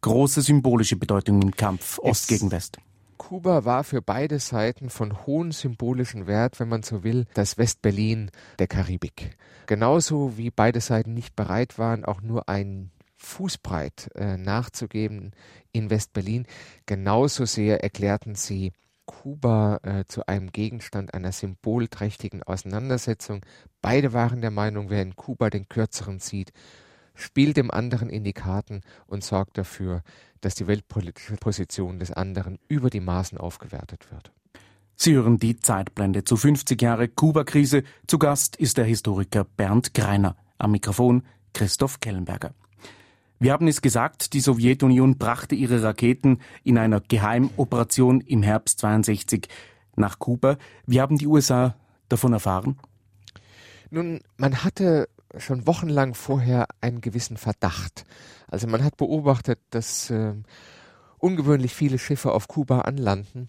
große 0.00 0.42
symbolische 0.42 0.96
Bedeutung 0.96 1.42
im 1.42 1.50
Kampf 1.50 1.98
Ost 1.98 2.22
es 2.22 2.38
gegen 2.38 2.52
West. 2.52 2.78
Kuba 3.18 3.64
war 3.64 3.82
für 3.82 4.02
beide 4.02 4.38
Seiten 4.38 4.90
von 4.90 5.26
hohem 5.26 5.50
symbolischen 5.50 6.26
Wert, 6.26 6.60
wenn 6.60 6.68
man 6.68 6.82
so 6.82 7.02
will, 7.02 7.24
das 7.34 7.58
Westberlin 7.58 8.30
der 8.58 8.68
Karibik. 8.68 9.36
Genauso 9.66 10.36
wie 10.36 10.50
beide 10.50 10.80
Seiten 10.80 11.14
nicht 11.14 11.34
bereit 11.34 11.78
waren, 11.78 12.04
auch 12.04 12.20
nur 12.20 12.48
ein 12.48 12.92
Fußbreit 13.16 14.10
äh, 14.14 14.36
nachzugeben 14.36 15.32
in 15.72 15.90
Westberlin, 15.90 16.46
genauso 16.84 17.44
sehr 17.46 17.82
erklärten 17.82 18.34
sie 18.34 18.72
Kuba 19.06 19.78
äh, 19.82 20.04
zu 20.06 20.26
einem 20.26 20.52
Gegenstand 20.52 21.14
einer 21.14 21.32
symbolträchtigen 21.32 22.42
Auseinandersetzung. 22.42 23.44
Beide 23.80 24.12
waren 24.12 24.40
der 24.40 24.50
Meinung, 24.50 24.90
wer 24.90 25.02
in 25.02 25.16
Kuba 25.16 25.48
den 25.48 25.68
Kürzeren 25.68 26.20
zieht, 26.20 26.52
spielt 27.14 27.56
dem 27.56 27.70
anderen 27.70 28.10
in 28.10 28.24
die 28.24 28.32
Karten 28.32 28.82
und 29.06 29.24
sorgt 29.24 29.56
dafür, 29.58 30.02
dass 30.40 30.54
die 30.54 30.66
weltpolitische 30.66 31.36
Position 31.36 31.98
des 31.98 32.12
anderen 32.12 32.58
über 32.68 32.90
die 32.90 33.00
Maßen 33.00 33.38
aufgewertet 33.38 34.10
wird. 34.12 34.32
Sie 34.96 35.14
hören 35.14 35.38
die 35.38 35.58
Zeitblende 35.58 36.24
zu 36.24 36.36
50 36.36 36.80
Jahre 36.80 37.08
Kuba-Krise. 37.08 37.82
Zu 38.06 38.18
Gast 38.18 38.56
ist 38.56 38.78
der 38.78 38.86
Historiker 38.86 39.44
Bernd 39.44 39.92
Greiner. 39.94 40.36
Am 40.58 40.72
Mikrofon 40.72 41.22
Christoph 41.52 42.00
Kellenberger. 42.00 42.54
Wir 43.38 43.52
haben 43.52 43.68
es 43.68 43.82
gesagt, 43.82 44.32
die 44.32 44.40
Sowjetunion 44.40 45.18
brachte 45.18 45.54
ihre 45.54 45.82
Raketen 45.82 46.40
in 46.64 46.78
einer 46.78 47.00
Geheimoperation 47.00 48.20
im 48.22 48.42
Herbst 48.42 48.80
62 48.80 49.48
nach 49.94 50.18
Kuba. 50.18 50.56
Wie 50.86 51.00
haben 51.00 51.18
die 51.18 51.26
USA 51.26 51.76
davon 52.08 52.32
erfahren? 52.32 52.78
Nun, 53.90 54.20
man 54.36 54.64
hatte 54.64 55.08
schon 55.36 55.66
wochenlang 55.66 56.14
vorher 56.14 56.66
einen 56.80 57.00
gewissen 57.00 57.36
Verdacht. 57.36 58.04
Also 58.48 58.66
man 58.66 58.82
hat 58.82 58.96
beobachtet, 58.96 59.60
dass 59.70 60.10
äh, 60.10 60.34
ungewöhnlich 61.18 61.74
viele 61.74 61.98
Schiffe 61.98 62.32
auf 62.32 62.48
Kuba 62.48 62.80
anlanden. 62.80 63.48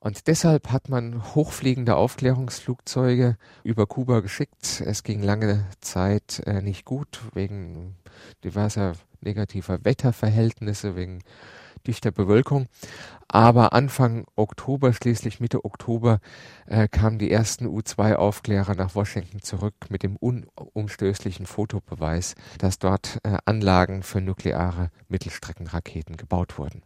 Und 0.00 0.28
deshalb 0.28 0.70
hat 0.70 0.88
man 0.88 1.34
hochfliegende 1.34 1.96
Aufklärungsflugzeuge 1.96 3.36
über 3.64 3.86
Kuba 3.86 4.20
geschickt. 4.20 4.82
Es 4.84 5.02
ging 5.02 5.22
lange 5.22 5.66
Zeit 5.80 6.40
äh, 6.46 6.62
nicht 6.62 6.84
gut 6.84 7.20
wegen 7.34 7.96
diverser 8.44 8.92
negativer 9.20 9.84
Wetterverhältnisse, 9.84 10.94
wegen 10.94 11.20
dichter 11.86 12.12
Bewölkung. 12.12 12.68
Aber 13.26 13.72
Anfang 13.72 14.24
Oktober, 14.36 14.92
schließlich 14.92 15.40
Mitte 15.40 15.64
Oktober, 15.64 16.20
äh, 16.66 16.86
kamen 16.88 17.18
die 17.18 17.30
ersten 17.30 17.66
U-2-Aufklärer 17.66 18.74
nach 18.74 18.94
Washington 18.94 19.42
zurück 19.42 19.74
mit 19.88 20.02
dem 20.02 20.16
unumstößlichen 20.16 21.46
Fotobeweis, 21.46 22.34
dass 22.58 22.78
dort 22.78 23.18
äh, 23.24 23.36
Anlagen 23.44 24.02
für 24.02 24.20
nukleare 24.20 24.90
Mittelstreckenraketen 25.08 26.16
gebaut 26.16 26.58
wurden. 26.58 26.82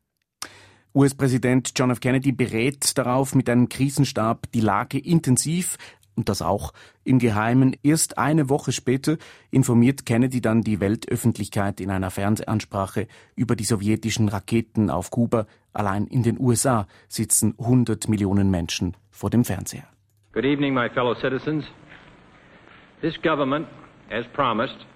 US-Präsident 0.94 1.72
John 1.75 1.90
F. 1.90 2.00
Kennedy 2.00 2.32
berät 2.32 2.99
darauf 2.99 3.34
mit 3.34 3.49
einem 3.49 3.70
Krisenstab 3.70 4.52
die 4.52 4.61
Lage 4.61 4.99
intensiv 4.99 5.78
und 6.16 6.28
das 6.28 6.42
auch 6.42 6.75
im 7.02 7.18
Geheimen. 7.18 7.75
Erst 7.82 8.18
eine 8.18 8.50
Woche 8.50 8.72
später 8.72 9.16
informiert 9.50 10.04
Kennedy 10.04 10.42
dann 10.42 10.61
die 10.61 10.80
Weltöffentlichkeit 10.80 11.80
in 11.80 11.90
einer 11.90 12.11
Fernsehansprache 12.11 13.06
über 13.34 13.56
die 13.56 13.64
sowjetischen 13.64 14.28
Raketen 14.28 14.90
auf 14.90 15.11
Kuba. 15.11 15.46
Allein 15.72 16.06
in 16.06 16.22
den 16.22 16.38
USA 16.38 16.87
sitzen 17.08 17.54
100 17.58 18.11
Millionen 18.11 18.50
Menschen 18.50 18.94
vor 19.11 19.30
dem 19.30 19.46
Fernseher. 19.46 19.84
Good 20.34 20.44
evening, 20.44 20.75
my 20.75 20.90
fellow 20.90 21.14
citizens. 21.14 21.64
This 23.00 23.14
government, 23.22 23.66
as 24.11 24.26
promised, 24.34 24.87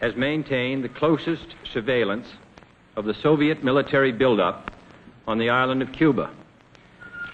has 0.00 0.16
maintained 0.16 0.82
the 0.82 0.88
closest 0.88 1.54
surveillance 1.72 2.26
of 2.96 3.04
the 3.06 3.14
Soviet 3.22 3.62
military 3.62 4.12
buildup 4.12 4.74
on 5.26 5.38
the 5.38 5.50
island 5.50 5.82
of 5.82 5.92
Cuba. 5.92 6.30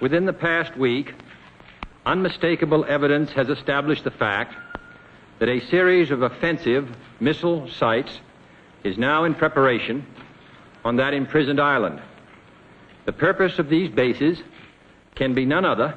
Within 0.01 0.25
the 0.25 0.33
past 0.33 0.77
week, 0.77 1.15
unmistakable 2.07 2.85
evidence 2.85 3.31
has 3.33 3.49
established 3.49 4.05
the 4.05 4.11
fact 4.11 4.55
that 5.39 5.49
a 5.49 5.61
series 5.67 6.11
of 6.11 6.23
offensive 6.23 6.89
missile 7.19 7.69
sites 7.69 8.21
is 8.85 8.97
now 8.97 9.25
in 9.25 9.35
preparation 9.35 10.07
on 10.85 10.97
that 10.97 11.15
imprisoned 11.15 11.61
island. 11.61 12.01
The 13.05 13.13
purpose 13.13 13.59
of 13.59 13.69
these 13.69 13.91
bases 13.91 14.43
can 15.15 15.35
be 15.35 15.45
none 15.45 15.65
other 15.65 15.95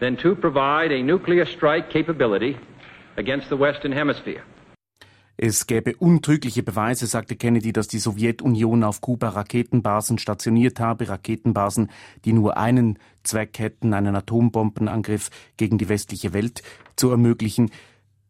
than 0.00 0.16
to 0.18 0.34
provide 0.34 0.92
a 0.92 1.02
nuclear 1.02 1.46
strike 1.46 1.90
capability 1.90 2.58
against 3.16 3.48
the 3.48 3.56
Western 3.56 3.92
Hemisphere. 3.92 4.44
Es 5.36 5.66
gäbe 5.66 5.96
untrügliche 5.96 6.62
Beweise, 6.62 7.06
sagte 7.06 7.34
Kennedy, 7.34 7.72
dass 7.72 7.88
die 7.88 7.98
Sowjetunion 7.98 8.84
auf 8.84 9.00
Kuba 9.00 9.30
Raketenbasen 9.30 10.18
stationiert 10.18 10.78
habe, 10.78 11.08
Raketenbasen, 11.08 11.90
die 12.24 12.32
nur 12.32 12.56
einen 12.56 12.98
Zweck 13.24 13.58
hätten, 13.58 13.94
einen 13.94 14.14
Atombombenangriff 14.14 15.30
gegen 15.56 15.76
die 15.76 15.88
westliche 15.88 16.32
Welt 16.32 16.62
zu 16.94 17.10
ermöglichen. 17.10 17.70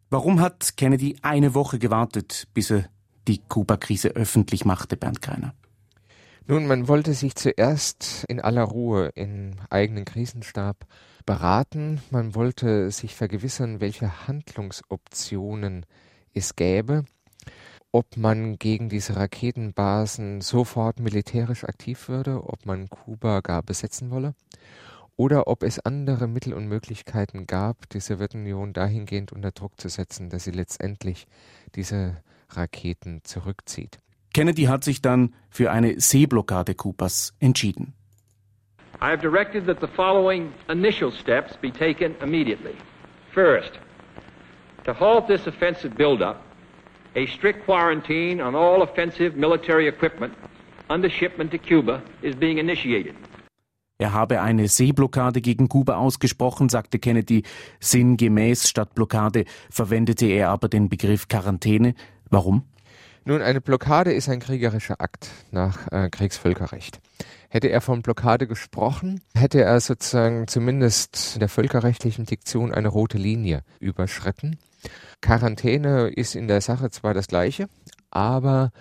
Warum 0.08 0.40
hat 0.40 0.76
Kennedy 0.76 1.16
eine 1.20 1.54
Woche 1.54 1.78
gewartet, 1.78 2.48
bis 2.54 2.70
er 2.70 2.84
die 3.28 3.38
Kuba-Krise 3.38 4.10
öffentlich 4.10 4.64
machte, 4.64 4.96
Bernd 4.96 5.20
Kreiner? 5.20 5.54
Nun, 6.46 6.66
man 6.66 6.88
wollte 6.88 7.14
sich 7.14 7.34
zuerst 7.34 8.24
in 8.28 8.40
aller 8.40 8.64
Ruhe 8.64 9.10
im 9.14 9.56
eigenen 9.70 10.04
Krisenstab 10.04 10.86
beraten. 11.24 12.00
Man 12.10 12.34
wollte 12.34 12.90
sich 12.90 13.14
vergewissern, 13.14 13.80
welche 13.80 14.26
Handlungsoptionen 14.28 15.86
es 16.34 16.56
gäbe, 16.56 17.04
ob 17.92 18.16
man 18.16 18.58
gegen 18.58 18.88
diese 18.88 19.16
Raketenbasen 19.16 20.40
sofort 20.40 20.98
militärisch 20.98 21.64
aktiv 21.64 22.08
würde, 22.08 22.42
ob 22.42 22.66
man 22.66 22.88
Kuba 22.90 23.40
gar 23.40 23.62
besetzen 23.62 24.10
wolle, 24.10 24.34
oder 25.16 25.46
ob 25.46 25.62
es 25.62 25.78
andere 25.78 26.26
Mittel 26.26 26.52
und 26.54 26.66
Möglichkeiten 26.66 27.46
gab, 27.46 27.88
die 27.90 28.00
Sowjetunion 28.00 28.72
dahingehend 28.72 29.32
unter 29.32 29.52
Druck 29.52 29.80
zu 29.80 29.88
setzen, 29.88 30.28
dass 30.28 30.44
sie 30.44 30.50
letztendlich 30.50 31.26
diese 31.76 32.16
Raketen 32.50 33.20
zurückzieht. 33.22 34.00
Kennedy 34.32 34.64
hat 34.64 34.82
sich 34.82 35.00
dann 35.00 35.34
für 35.48 35.70
eine 35.70 36.00
Seeblockade 36.00 36.74
Kubas 36.74 37.34
entschieden. 37.38 37.94
I 39.00 39.10
have 39.10 39.22
directed 39.22 39.66
that 39.66 39.80
the 39.80 39.86
following 39.86 40.52
initial 40.68 41.12
steps 41.12 41.56
be 41.56 41.70
taken 41.70 42.14
immediately. 42.20 42.74
First, 43.32 43.78
To 44.84 44.92
halt 44.92 45.26
this 45.26 45.46
offensive 45.46 45.94
buildup, 45.96 46.42
a 47.16 47.26
strict 47.26 47.64
quarantine 47.64 48.42
on 48.42 48.54
all 48.54 48.82
offensive 48.82 49.34
military 49.34 49.88
equipment 49.88 50.34
under 50.90 51.08
shipment 51.08 51.50
to 51.52 51.58
Cuba 51.58 52.02
is 52.22 52.36
being 52.36 52.58
initiated. 52.58 53.14
Er 53.98 54.12
habe 54.12 54.42
eine 54.42 54.68
Seeblockade 54.68 55.40
gegen 55.40 55.68
Kuba 55.68 55.96
ausgesprochen, 55.96 56.68
sagte 56.68 56.98
Kennedy. 56.98 57.44
Sinngemäß 57.80 58.68
statt 58.68 58.94
Blockade 58.94 59.44
verwendete 59.70 60.26
er 60.26 60.50
aber 60.50 60.68
den 60.68 60.88
Begriff 60.88 61.28
Quarantäne. 61.28 61.94
Warum? 62.28 62.64
Nun, 63.26 63.40
eine 63.40 63.62
Blockade 63.62 64.12
ist 64.12 64.28
ein 64.28 64.40
kriegerischer 64.40 65.00
Akt 65.00 65.30
nach 65.50 65.90
äh, 65.90 66.10
Kriegsvölkerrecht. 66.10 67.00
Hätte 67.48 67.68
er 67.68 67.80
von 67.80 68.02
Blockade 68.02 68.46
gesprochen, 68.46 69.22
hätte 69.34 69.62
er 69.62 69.80
sozusagen 69.80 70.46
zumindest 70.46 71.34
in 71.34 71.40
der 71.40 71.48
völkerrechtlichen 71.48 72.26
Diktion 72.26 72.74
eine 72.74 72.88
rote 72.88 73.16
Linie 73.16 73.62
überschritten. 73.80 74.58
Quarantäne 75.22 76.08
ist 76.08 76.34
in 76.34 76.48
der 76.48 76.60
Sache 76.60 76.90
zwar 76.90 77.14
das 77.14 77.28
gleiche, 77.28 77.68
aber 78.10 78.72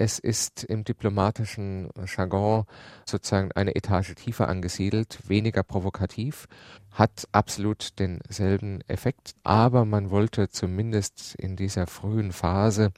es 0.00 0.18
ist 0.18 0.64
im 0.64 0.82
diplomatischen 0.82 1.90
Jargon 2.06 2.64
sozusagen 3.04 3.52
eine 3.52 3.74
Etage 3.76 4.14
tiefer 4.14 4.48
angesiedelt, 4.48 5.18
weniger 5.28 5.62
provokativ, 5.62 6.48
hat 6.90 7.28
absolut 7.32 7.98
denselben 7.98 8.80
Effekt, 8.88 9.34
aber 9.44 9.84
man 9.84 10.10
wollte 10.10 10.48
zumindest 10.48 11.34
in 11.34 11.54
dieser 11.54 11.86
frühen 11.86 12.32
Phase 12.32 12.92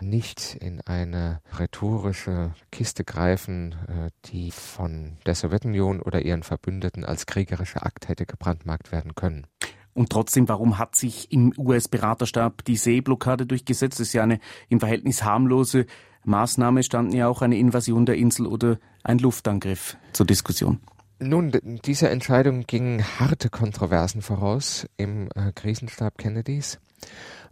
nicht 0.00 0.54
in 0.54 0.80
eine 0.80 1.42
rhetorische 1.58 2.54
Kiste 2.72 3.04
greifen, 3.04 3.76
äh, 3.88 4.10
die 4.30 4.50
von 4.50 5.18
der 5.26 5.34
Sowjetunion 5.34 6.00
oder 6.00 6.22
ihren 6.22 6.42
Verbündeten 6.42 7.04
als 7.04 7.26
kriegerischer 7.26 7.84
Akt 7.84 8.08
hätte 8.08 8.24
gebrandmarkt 8.24 8.92
werden 8.92 9.14
können. 9.14 9.46
Und 9.92 10.08
trotzdem, 10.10 10.48
warum 10.48 10.78
hat 10.78 10.96
sich 10.96 11.30
im 11.32 11.52
US-Beraterstab 11.58 12.64
die 12.64 12.76
Seeblockade 12.76 13.44
durchgesetzt? 13.44 14.00
Das 14.00 14.08
ist 14.08 14.12
ja 14.14 14.22
eine 14.22 14.40
im 14.68 14.80
Verhältnis 14.80 15.24
harmlose 15.24 15.84
Maßnahme. 16.24 16.82
Standen 16.82 17.12
ja 17.12 17.28
auch 17.28 17.42
eine 17.42 17.58
Invasion 17.58 18.06
der 18.06 18.16
Insel 18.16 18.46
oder 18.46 18.78
ein 19.02 19.18
Luftangriff 19.18 19.96
zur 20.12 20.26
Diskussion. 20.26 20.80
Nun, 21.22 21.52
diese 21.84 22.08
Entscheidung 22.08 22.66
ging 22.66 23.02
harte 23.02 23.50
Kontroversen 23.50 24.22
voraus 24.22 24.86
im 24.96 25.28
äh, 25.34 25.52
Krisenstab 25.54 26.16
Kennedys. 26.16 26.80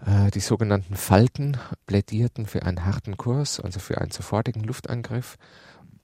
Äh, 0.04 0.30
die 0.30 0.40
sogenannten 0.40 0.96
Falken 0.96 1.58
plädierten 1.86 2.46
für 2.46 2.62
einen 2.62 2.86
harten 2.86 3.18
Kurs, 3.18 3.60
also 3.60 3.78
für 3.78 4.00
einen 4.00 4.10
sofortigen 4.10 4.62
Luftangriff, 4.62 5.36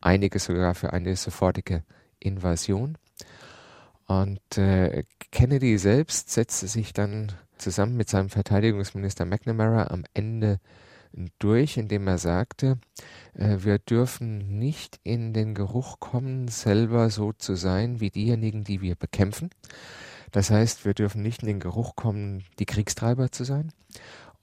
einige 0.01 0.39
sogar 0.39 0.75
für 0.75 0.93
eine 0.93 1.17
sofortige 1.17 1.85
Invasion. 2.21 2.99
Und 4.07 4.59
äh, 4.59 5.05
Kennedy 5.31 5.79
selbst 5.79 6.31
setzte 6.31 6.69
sich 6.69 6.93
dann 6.93 7.33
zusammen 7.57 7.97
mit 7.97 8.11
seinem 8.11 8.29
Verteidigungsminister 8.29 9.25
McNamara 9.25 9.87
am 9.87 10.05
Ende 10.13 10.61
durch, 11.39 11.77
indem 11.77 12.07
er 12.07 12.19
sagte, 12.19 12.79
äh, 13.35 13.59
wir 13.61 13.79
dürfen 13.79 14.59
nicht 14.59 15.01
in 15.03 15.33
den 15.33 15.55
Geruch 15.55 16.01
kommen, 16.01 16.49
selber 16.49 17.11
so 17.11 17.33
zu 17.33 17.55
sein 17.55 18.01
wie 18.01 18.11
diejenigen, 18.11 18.65
die 18.65 18.81
wir 18.81 18.97
bekämpfen. 18.97 19.51
Das 20.33 20.51
heißt, 20.51 20.85
wir 20.85 20.95
dürfen 20.95 21.23
nicht 21.23 21.43
in 21.43 21.49
den 21.49 21.61
Geruch 21.61 21.95
kommen, 21.95 22.43
die 22.59 22.67
Kriegstreiber 22.67 23.31
zu 23.31 23.45
sein. 23.45 23.73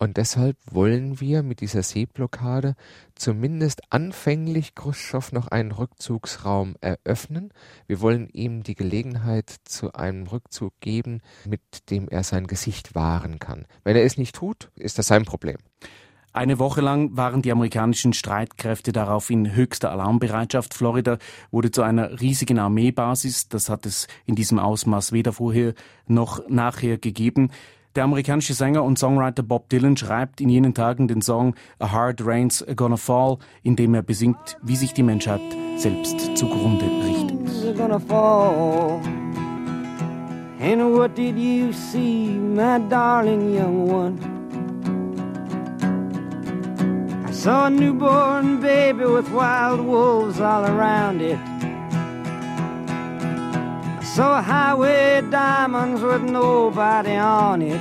Und 0.02 0.18
deshalb 0.18 0.58
wollen 0.66 1.20
wir 1.20 1.44
mit 1.44 1.62
dieser 1.62 1.84
Seeblockade 1.84 2.76
zumindest 3.14 3.82
anfänglich 3.92 4.74
Khrushchev 4.74 5.32
noch 5.32 5.50
einen 5.50 5.72
Rückzugsraum 5.72 6.76
eröffnen. 6.82 7.54
Wir 7.86 8.02
wollen 8.02 8.28
ihm 8.30 8.64
die 8.64 8.74
Gelegenheit 8.74 9.54
zu 9.64 9.94
einem 9.94 10.26
Rückzug 10.26 10.74
geben, 10.80 11.22
mit 11.46 11.62
dem 11.92 12.10
er 12.10 12.24
sein 12.24 12.48
Gesicht 12.48 12.96
wahren 12.96 13.38
kann. 13.38 13.68
Wenn 13.84 13.96
er 13.96 14.04
es 14.04 14.18
nicht 14.18 14.34
tut, 14.34 14.72
ist 14.76 14.98
das 14.98 15.06
sein 15.06 15.24
Problem. 15.24 15.58
Eine 16.34 16.60
Woche 16.60 16.80
lang 16.80 17.18
waren 17.18 17.42
die 17.42 17.52
amerikanischen 17.52 18.14
Streitkräfte 18.14 18.94
darauf 18.94 19.30
in 19.30 19.54
höchster 19.54 19.92
Alarmbereitschaft. 19.92 20.74
Florida 20.74 21.18
wurde 21.52 21.72
zu 21.72 21.82
einer 21.82 22.22
riesigen 22.22 22.58
Armeebasis. 22.58 23.50
Das 23.50 23.70
hat 23.70 23.86
es 23.86 24.08
in 24.26 24.36
diesem 24.36 24.58
Ausmaß 24.58 25.12
weder 25.12 25.34
vorher 25.34 25.74
noch 26.08 26.48
nachher 26.48 26.98
gegeben. 26.98 27.52
Der 27.96 28.06
amerikanische 28.06 28.54
Sänger 28.54 28.84
und 28.84 28.98
Songwriter 28.98 29.44
Bob 29.44 29.68
Dylan 29.68 29.98
schreibt 29.98 30.40
in 30.40 30.48
jenen 30.48 30.74
Tagen 30.74 31.10
den 31.10 31.22
Song 31.22 31.56
A 31.80 31.92
Hard 31.92 32.26
Rain's 32.26 32.66
Gonna 32.78 32.96
Fall, 32.96 33.38
in 33.64 33.76
dem 33.76 33.94
er 33.94 34.02
besingt, 34.02 34.58
wie 34.64 34.78
sich 34.78 34.94
die 34.94 35.04
Menschheit 35.04 35.42
selbst 35.76 36.38
zugrunde 36.38 36.86
richtet. 37.06 37.32
And 40.64 40.94
what 40.94 41.16
did 41.16 41.38
you 41.38 41.74
see, 41.74 42.28
my 42.28 42.78
darling 42.88 43.52
young 43.52 43.90
one? 43.90 44.41
I 47.32 47.34
saw 47.34 47.68
a 47.68 47.70
newborn 47.70 48.60
baby 48.60 49.06
with 49.06 49.32
wild 49.32 49.80
wolves 49.80 50.42
all 50.42 50.66
around 50.66 51.22
it. 51.22 51.40
I 54.00 54.04
saw 54.04 54.42
highway 54.42 55.22
diamonds 55.32 56.02
with 56.02 56.24
nobody 56.24 57.16
on 57.16 57.62
it. 57.62 57.80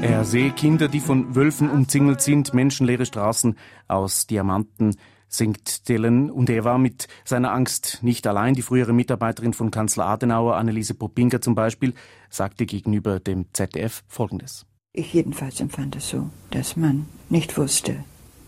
Er 0.00 0.24
sehe 0.24 0.52
Kinder, 0.52 0.88
die 0.88 1.00
von 1.00 1.34
Wölfen 1.34 1.68
umzingelt 1.68 2.22
sind, 2.22 2.54
menschenleere 2.54 3.04
Straßen 3.04 3.58
aus 3.88 4.26
Diamanten, 4.26 4.96
singt 5.28 5.86
Dylan. 5.90 6.30
Und 6.30 6.48
er 6.48 6.64
war 6.64 6.78
mit 6.78 7.08
seiner 7.26 7.52
Angst 7.52 7.98
nicht 8.00 8.26
allein. 8.26 8.54
Die 8.54 8.62
frühere 8.62 8.94
Mitarbeiterin 8.94 9.52
von 9.52 9.70
Kanzler 9.70 10.06
Adenauer, 10.06 10.56
Anneliese 10.56 10.94
Popinka 10.94 11.42
zum 11.42 11.54
Beispiel, 11.54 11.92
sagte 12.30 12.64
gegenüber 12.64 13.20
dem 13.20 13.52
ZDF 13.52 14.02
Folgendes. 14.08 14.64
Ich 14.92 15.12
jedenfalls 15.12 15.60
empfand 15.60 15.96
es 15.96 16.08
so, 16.08 16.30
dass 16.50 16.76
man 16.76 17.06
nicht 17.28 17.56
wusste, 17.56 18.04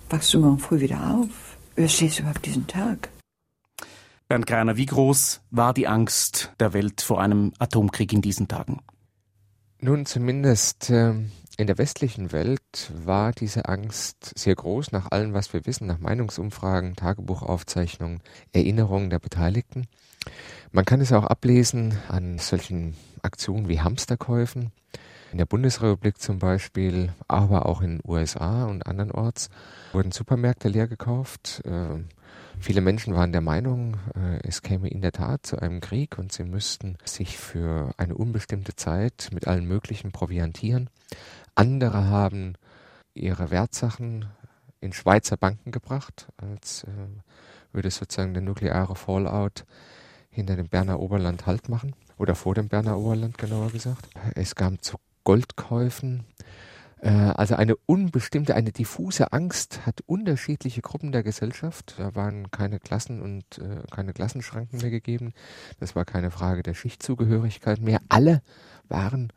wachst 0.08 0.32
du 0.32 0.40
morgen 0.40 0.58
früh 0.58 0.80
wieder 0.80 1.14
auf? 1.14 1.56
Überstehst 1.76 2.18
du 2.18 2.22
überhaupt 2.22 2.46
diesen 2.46 2.66
Tag? 2.66 3.10
Bernd 4.28 4.46
Greiner, 4.46 4.76
wie 4.76 4.86
groß 4.86 5.40
war 5.50 5.74
die 5.74 5.88
Angst 5.88 6.52
der 6.60 6.72
Welt 6.72 7.02
vor 7.02 7.20
einem 7.20 7.52
Atomkrieg 7.58 8.12
in 8.12 8.22
diesen 8.22 8.48
Tagen? 8.48 8.80
Nun, 9.80 10.06
zumindest 10.06 10.90
ähm, 10.90 11.32
in 11.56 11.66
der 11.66 11.78
westlichen 11.78 12.32
Welt 12.32 12.92
war 13.04 13.32
diese 13.32 13.66
Angst 13.66 14.38
sehr 14.38 14.54
groß, 14.54 14.92
nach 14.92 15.10
allem, 15.10 15.32
was 15.34 15.52
wir 15.52 15.66
wissen, 15.66 15.86
nach 15.86 15.98
Meinungsumfragen, 15.98 16.96
Tagebuchaufzeichnungen, 16.96 18.20
Erinnerungen 18.52 19.10
der 19.10 19.18
Beteiligten. 19.18 19.86
Man 20.72 20.84
kann 20.84 21.00
es 21.00 21.12
auch 21.12 21.24
ablesen 21.24 21.98
an 22.08 22.38
solchen 22.38 22.94
Aktionen 23.22 23.68
wie 23.68 23.80
Hamsterkäufen. 23.80 24.70
In 25.32 25.38
der 25.38 25.46
Bundesrepublik 25.46 26.18
zum 26.20 26.38
Beispiel, 26.38 27.12
aber 27.28 27.66
auch 27.66 27.82
in 27.82 27.98
den 27.98 28.00
USA 28.04 28.64
und 28.64 28.86
andernorts 28.86 29.48
wurden 29.92 30.12
Supermärkte 30.12 30.68
leer 30.68 30.88
gekauft. 30.88 31.62
Äh, 31.64 32.02
Viele 32.60 32.82
Menschen 32.82 33.14
waren 33.14 33.32
der 33.32 33.40
Meinung, 33.40 33.96
äh, 34.14 34.46
es 34.46 34.60
käme 34.60 34.88
in 34.88 35.00
der 35.00 35.12
Tat 35.12 35.46
zu 35.46 35.58
einem 35.58 35.80
Krieg 35.80 36.18
und 36.18 36.30
sie 36.30 36.44
müssten 36.44 36.98
sich 37.04 37.38
für 37.38 37.94
eine 37.96 38.14
unbestimmte 38.14 38.76
Zeit 38.76 39.30
mit 39.32 39.48
allen 39.48 39.64
möglichen 39.64 40.12
proviantieren. 40.12 40.90
Andere 41.54 42.04
haben 42.08 42.54
ihre 43.14 43.50
Wertsachen 43.50 44.26
in 44.80 44.92
Schweizer 44.92 45.38
Banken 45.38 45.70
gebracht, 45.70 46.28
als 46.36 46.84
äh, 46.84 46.88
würde 47.72 47.90
sozusagen 47.90 48.34
der 48.34 48.42
nukleare 48.42 48.94
Fallout 48.94 49.64
hinter 50.28 50.56
dem 50.56 50.68
Berner 50.68 51.00
Oberland 51.00 51.46
Halt 51.46 51.70
machen 51.70 51.96
oder 52.18 52.34
vor 52.34 52.54
dem 52.54 52.68
Berner 52.68 52.98
Oberland 52.98 53.38
genauer 53.38 53.70
gesagt. 53.70 54.06
Es 54.34 54.54
kam 54.54 54.82
zu 54.82 54.98
Goldkäufen. 55.24 56.24
Äh, 57.00 57.10
also 57.10 57.56
eine 57.56 57.76
unbestimmte, 57.86 58.54
eine 58.54 58.72
diffuse 58.72 59.32
Angst 59.32 59.86
hat 59.86 60.02
unterschiedliche 60.06 60.82
Gruppen 60.82 61.12
der 61.12 61.22
Gesellschaft. 61.22 61.94
Da 61.98 62.14
waren 62.14 62.50
keine 62.50 62.78
Klassen 62.78 63.20
und 63.20 63.58
äh, 63.58 63.82
keine 63.90 64.12
Klassenschranken 64.12 64.80
mehr 64.80 64.90
gegeben. 64.90 65.32
Das 65.78 65.96
war 65.96 66.04
keine 66.04 66.30
Frage 66.30 66.62
der 66.62 66.74
Schichtzugehörigkeit 66.74 67.80
mehr. 67.80 68.00
Alle 68.08 68.42
waren 68.88 69.32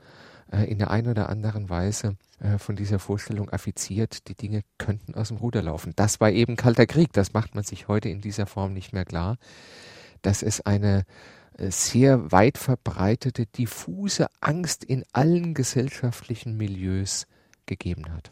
äh, 0.52 0.66
in 0.66 0.78
der 0.78 0.92
einen 0.92 1.08
oder 1.08 1.30
anderen 1.30 1.70
Weise 1.70 2.16
äh, 2.40 2.58
von 2.58 2.76
dieser 2.76 3.00
Vorstellung 3.00 3.50
affiziert, 3.50 4.28
die 4.28 4.36
Dinge 4.36 4.64
könnten 4.78 5.16
aus 5.16 5.30
dem 5.30 5.38
Ruder 5.38 5.64
laufen. 5.64 5.94
Das 5.96 6.20
war 6.20 6.30
eben 6.30 6.56
Kalter 6.56 6.86
Krieg, 6.86 7.14
das 7.14 7.34
macht 7.34 7.56
man 7.56 7.64
sich 7.64 7.88
heute 7.88 8.10
in 8.10 8.22
dieser 8.22 8.46
Form 8.46 8.74
nicht 8.74 8.94
mehr 8.94 9.06
klar, 9.06 9.38
dass 10.22 10.44
es 10.44 10.62
eine 10.62 11.06
sehr 11.58 12.32
weit 12.32 12.58
verbreitete, 12.58 13.46
diffuse 13.46 14.28
Angst 14.42 14.84
in 14.84 15.04
allen 15.14 15.54
gesellschaftlichen 15.54 16.58
Milieus 16.58 17.28
gegeben 17.66 18.12
hat. 18.14 18.32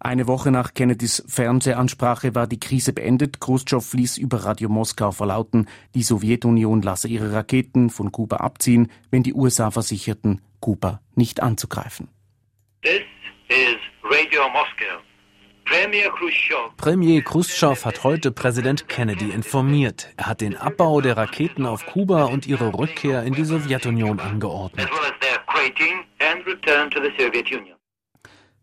Eine 0.00 0.28
Woche 0.28 0.52
nach 0.52 0.74
Kennedys 0.74 1.24
Fernsehansprache 1.26 2.34
war 2.34 2.46
die 2.46 2.60
Krise 2.60 2.92
beendet. 2.92 3.40
Khrushchev 3.40 3.96
ließ 3.96 4.16
über 4.18 4.44
Radio 4.44 4.68
Moskau 4.68 5.10
verlauten, 5.10 5.68
die 5.94 6.04
Sowjetunion 6.04 6.82
lasse 6.82 7.08
ihre 7.08 7.32
Raketen 7.32 7.90
von 7.90 8.12
Kuba 8.12 8.36
abziehen, 8.36 8.92
wenn 9.10 9.24
die 9.24 9.34
USA 9.34 9.72
versicherten, 9.72 10.40
Kuba 10.60 11.00
nicht 11.16 11.42
anzugreifen. 11.42 12.08
This 12.82 13.02
is 13.48 13.76
Radio 14.04 14.48
Moscow. 14.50 15.07
Premier 16.76 17.22
Khrushchev. 17.22 17.84
Hat 17.84 18.02
heute 18.02 18.30
Präsident 18.30 18.88
Kennedy 18.88 19.30
informiert. 19.30 20.08
Er 20.16 20.26
hat 20.26 20.40
den 20.40 20.56
Abbau 20.56 21.02
der 21.02 21.16
Raketen 21.18 21.66
auf 21.66 21.84
Kuba 21.84 22.24
und 22.24 22.46
ihre 22.46 22.72
Rückkehr 22.72 23.22
in 23.24 23.34
die 23.34 23.44
Sowjetunion 23.44 24.18
angeordnet. 24.18 24.88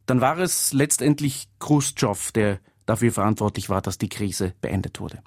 Dann 0.08 0.22
war 0.22 0.40
es 0.40 0.74
letztendlich 0.74 1.48
Khrushchev, 1.60 2.32
der 2.34 2.60
dafür 2.88 3.12
verantwortlich 3.12 3.70
war, 3.70 3.82
dass 3.82 4.00
die 4.00 4.10
Krise 4.10 4.54
beendet 4.62 5.00
wurde. 5.00 5.22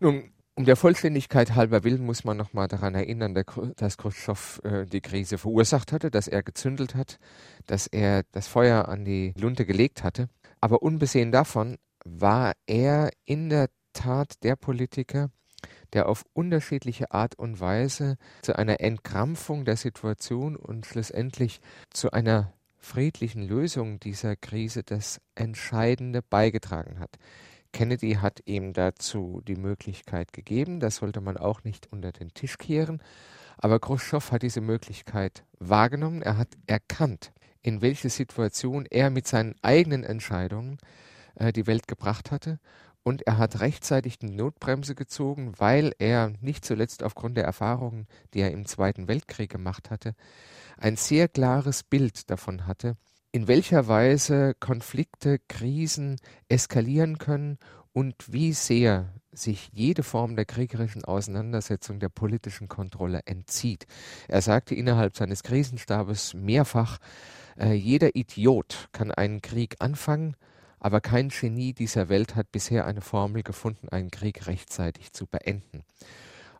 Nun, 0.00 0.30
um 0.58 0.64
der 0.64 0.74
Vollständigkeit 0.74 1.54
halber 1.54 1.84
willen 1.84 2.04
muss 2.04 2.24
man 2.24 2.36
noch 2.36 2.52
mal 2.52 2.66
daran 2.66 2.96
erinnern, 2.96 3.32
dass 3.76 3.96
Khrushchev 3.96 4.60
äh, 4.64 4.86
die 4.86 5.00
Krise 5.00 5.38
verursacht 5.38 5.92
hatte, 5.92 6.10
dass 6.10 6.26
er 6.26 6.42
gezündelt 6.42 6.96
hat, 6.96 7.20
dass 7.66 7.86
er 7.86 8.24
das 8.32 8.48
Feuer 8.48 8.88
an 8.88 9.04
die 9.04 9.32
Lunte 9.38 9.64
gelegt 9.64 10.02
hatte. 10.02 10.28
Aber 10.60 10.82
unbesehen 10.82 11.32
davon 11.32 11.78
war 12.04 12.54
er 12.66 13.10
in 13.24 13.48
der 13.48 13.68
Tat 13.92 14.42
der 14.42 14.56
Politiker, 14.56 15.30
der 15.92 16.08
auf 16.08 16.24
unterschiedliche 16.32 17.10
Art 17.10 17.38
und 17.38 17.60
Weise 17.60 18.16
zu 18.42 18.56
einer 18.56 18.80
Entkrampfung 18.80 19.64
der 19.64 19.76
Situation 19.76 20.56
und 20.56 20.86
schlussendlich 20.86 21.60
zu 21.90 22.12
einer 22.12 22.52
friedlichen 22.76 23.42
Lösung 23.42 23.98
dieser 23.98 24.36
Krise 24.36 24.82
das 24.82 25.20
Entscheidende 25.34 26.22
beigetragen 26.22 27.00
hat. 27.00 27.18
Kennedy 27.72 28.14
hat 28.14 28.40
ihm 28.46 28.72
dazu 28.72 29.42
die 29.46 29.56
Möglichkeit 29.56 30.32
gegeben, 30.32 30.80
das 30.80 30.96
sollte 30.96 31.20
man 31.20 31.36
auch 31.36 31.64
nicht 31.64 31.92
unter 31.92 32.12
den 32.12 32.32
Tisch 32.32 32.56
kehren, 32.56 33.02
aber 33.58 33.78
Khrushchev 33.78 34.32
hat 34.32 34.42
diese 34.42 34.60
Möglichkeit 34.60 35.44
wahrgenommen, 35.58 36.22
er 36.22 36.38
hat 36.38 36.48
erkannt, 36.66 37.32
in 37.68 37.82
welche 37.82 38.08
Situation 38.08 38.86
er 38.86 39.10
mit 39.10 39.28
seinen 39.28 39.54
eigenen 39.62 40.02
Entscheidungen 40.02 40.78
äh, 41.34 41.52
die 41.52 41.66
Welt 41.66 41.86
gebracht 41.86 42.30
hatte 42.30 42.58
und 43.02 43.26
er 43.26 43.38
hat 43.38 43.60
rechtzeitig 43.60 44.18
die 44.18 44.30
Notbremse 44.30 44.94
gezogen, 44.94 45.52
weil 45.58 45.92
er 45.98 46.32
nicht 46.40 46.64
zuletzt 46.64 47.02
aufgrund 47.02 47.36
der 47.36 47.44
Erfahrungen, 47.44 48.06
die 48.32 48.40
er 48.40 48.52
im 48.52 48.64
Zweiten 48.64 49.06
Weltkrieg 49.06 49.50
gemacht 49.50 49.90
hatte, 49.90 50.14
ein 50.78 50.96
sehr 50.96 51.28
klares 51.28 51.82
Bild 51.82 52.30
davon 52.30 52.66
hatte, 52.66 52.96
in 53.32 53.48
welcher 53.48 53.86
Weise 53.86 54.54
Konflikte, 54.58 55.38
Krisen 55.48 56.16
eskalieren 56.48 57.18
können 57.18 57.58
und 57.92 58.32
wie 58.32 58.54
sehr 58.54 59.12
sich 59.30 59.68
jede 59.72 60.02
Form 60.02 60.36
der 60.36 60.46
kriegerischen 60.46 61.04
Auseinandersetzung 61.04 62.00
der 62.00 62.08
politischen 62.08 62.68
Kontrolle 62.68 63.20
entzieht. 63.26 63.86
Er 64.26 64.40
sagte 64.40 64.74
innerhalb 64.74 65.16
seines 65.16 65.42
Krisenstabes 65.42 66.32
mehrfach, 66.34 66.98
äh, 67.58 67.72
jeder 67.72 68.14
Idiot 68.14 68.88
kann 68.92 69.10
einen 69.10 69.42
Krieg 69.42 69.76
anfangen, 69.80 70.36
aber 70.80 71.00
kein 71.00 71.28
Genie 71.28 71.72
dieser 71.72 72.08
Welt 72.08 72.36
hat 72.36 72.52
bisher 72.52 72.86
eine 72.86 73.00
Formel 73.00 73.42
gefunden, 73.42 73.88
einen 73.88 74.10
Krieg 74.10 74.46
rechtzeitig 74.46 75.12
zu 75.12 75.26
beenden. 75.26 75.82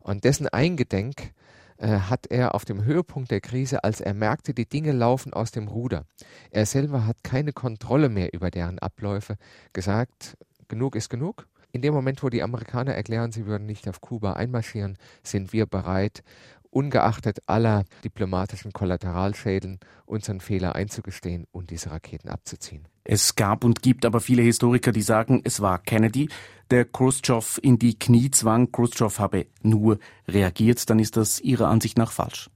Und 0.00 0.24
dessen 0.24 0.48
Eingedenk 0.48 1.32
äh, 1.76 2.00
hat 2.00 2.26
er 2.26 2.54
auf 2.54 2.64
dem 2.64 2.84
Höhepunkt 2.84 3.30
der 3.30 3.40
Krise, 3.40 3.84
als 3.84 4.00
er 4.00 4.14
merkte, 4.14 4.54
die 4.54 4.68
Dinge 4.68 4.92
laufen 4.92 5.32
aus 5.32 5.52
dem 5.52 5.68
Ruder. 5.68 6.04
Er 6.50 6.66
selber 6.66 7.06
hat 7.06 7.22
keine 7.22 7.52
Kontrolle 7.52 8.08
mehr 8.08 8.32
über 8.34 8.50
deren 8.50 8.78
Abläufe, 8.80 9.36
gesagt, 9.72 10.36
genug 10.66 10.96
ist 10.96 11.08
genug. 11.08 11.46
In 11.70 11.82
dem 11.82 11.94
Moment, 11.94 12.22
wo 12.22 12.30
die 12.30 12.42
Amerikaner 12.42 12.94
erklären, 12.94 13.30
sie 13.30 13.46
würden 13.46 13.66
nicht 13.66 13.88
auf 13.88 14.00
Kuba 14.00 14.32
einmarschieren, 14.32 14.96
sind 15.22 15.52
wir 15.52 15.66
bereit, 15.66 16.24
ungeachtet 16.70 17.40
aller 17.46 17.84
diplomatischen 18.04 18.72
Kollateralschäden 18.72 19.80
unseren 20.06 20.40
Fehler 20.40 20.74
einzugestehen 20.74 21.46
und 21.50 21.70
diese 21.70 21.90
Raketen 21.90 22.28
abzuziehen. 22.28 22.86
Es 23.04 23.36
gab 23.36 23.64
und 23.64 23.82
gibt 23.82 24.04
aber 24.04 24.20
viele 24.20 24.42
Historiker, 24.42 24.92
die 24.92 25.02
sagen, 25.02 25.40
es 25.44 25.60
war 25.60 25.78
Kennedy, 25.78 26.28
der 26.70 26.84
Khrushchev 26.84 27.58
in 27.62 27.78
die 27.78 27.98
Knie 27.98 28.30
zwang. 28.30 28.70
Khrushchev 28.70 29.18
habe 29.18 29.46
nur 29.62 29.98
reagiert. 30.26 30.88
Dann 30.90 30.98
ist 30.98 31.16
das 31.16 31.40
Ihrer 31.40 31.68
Ansicht 31.68 31.96
nach 31.96 32.12
falsch. 32.12 32.50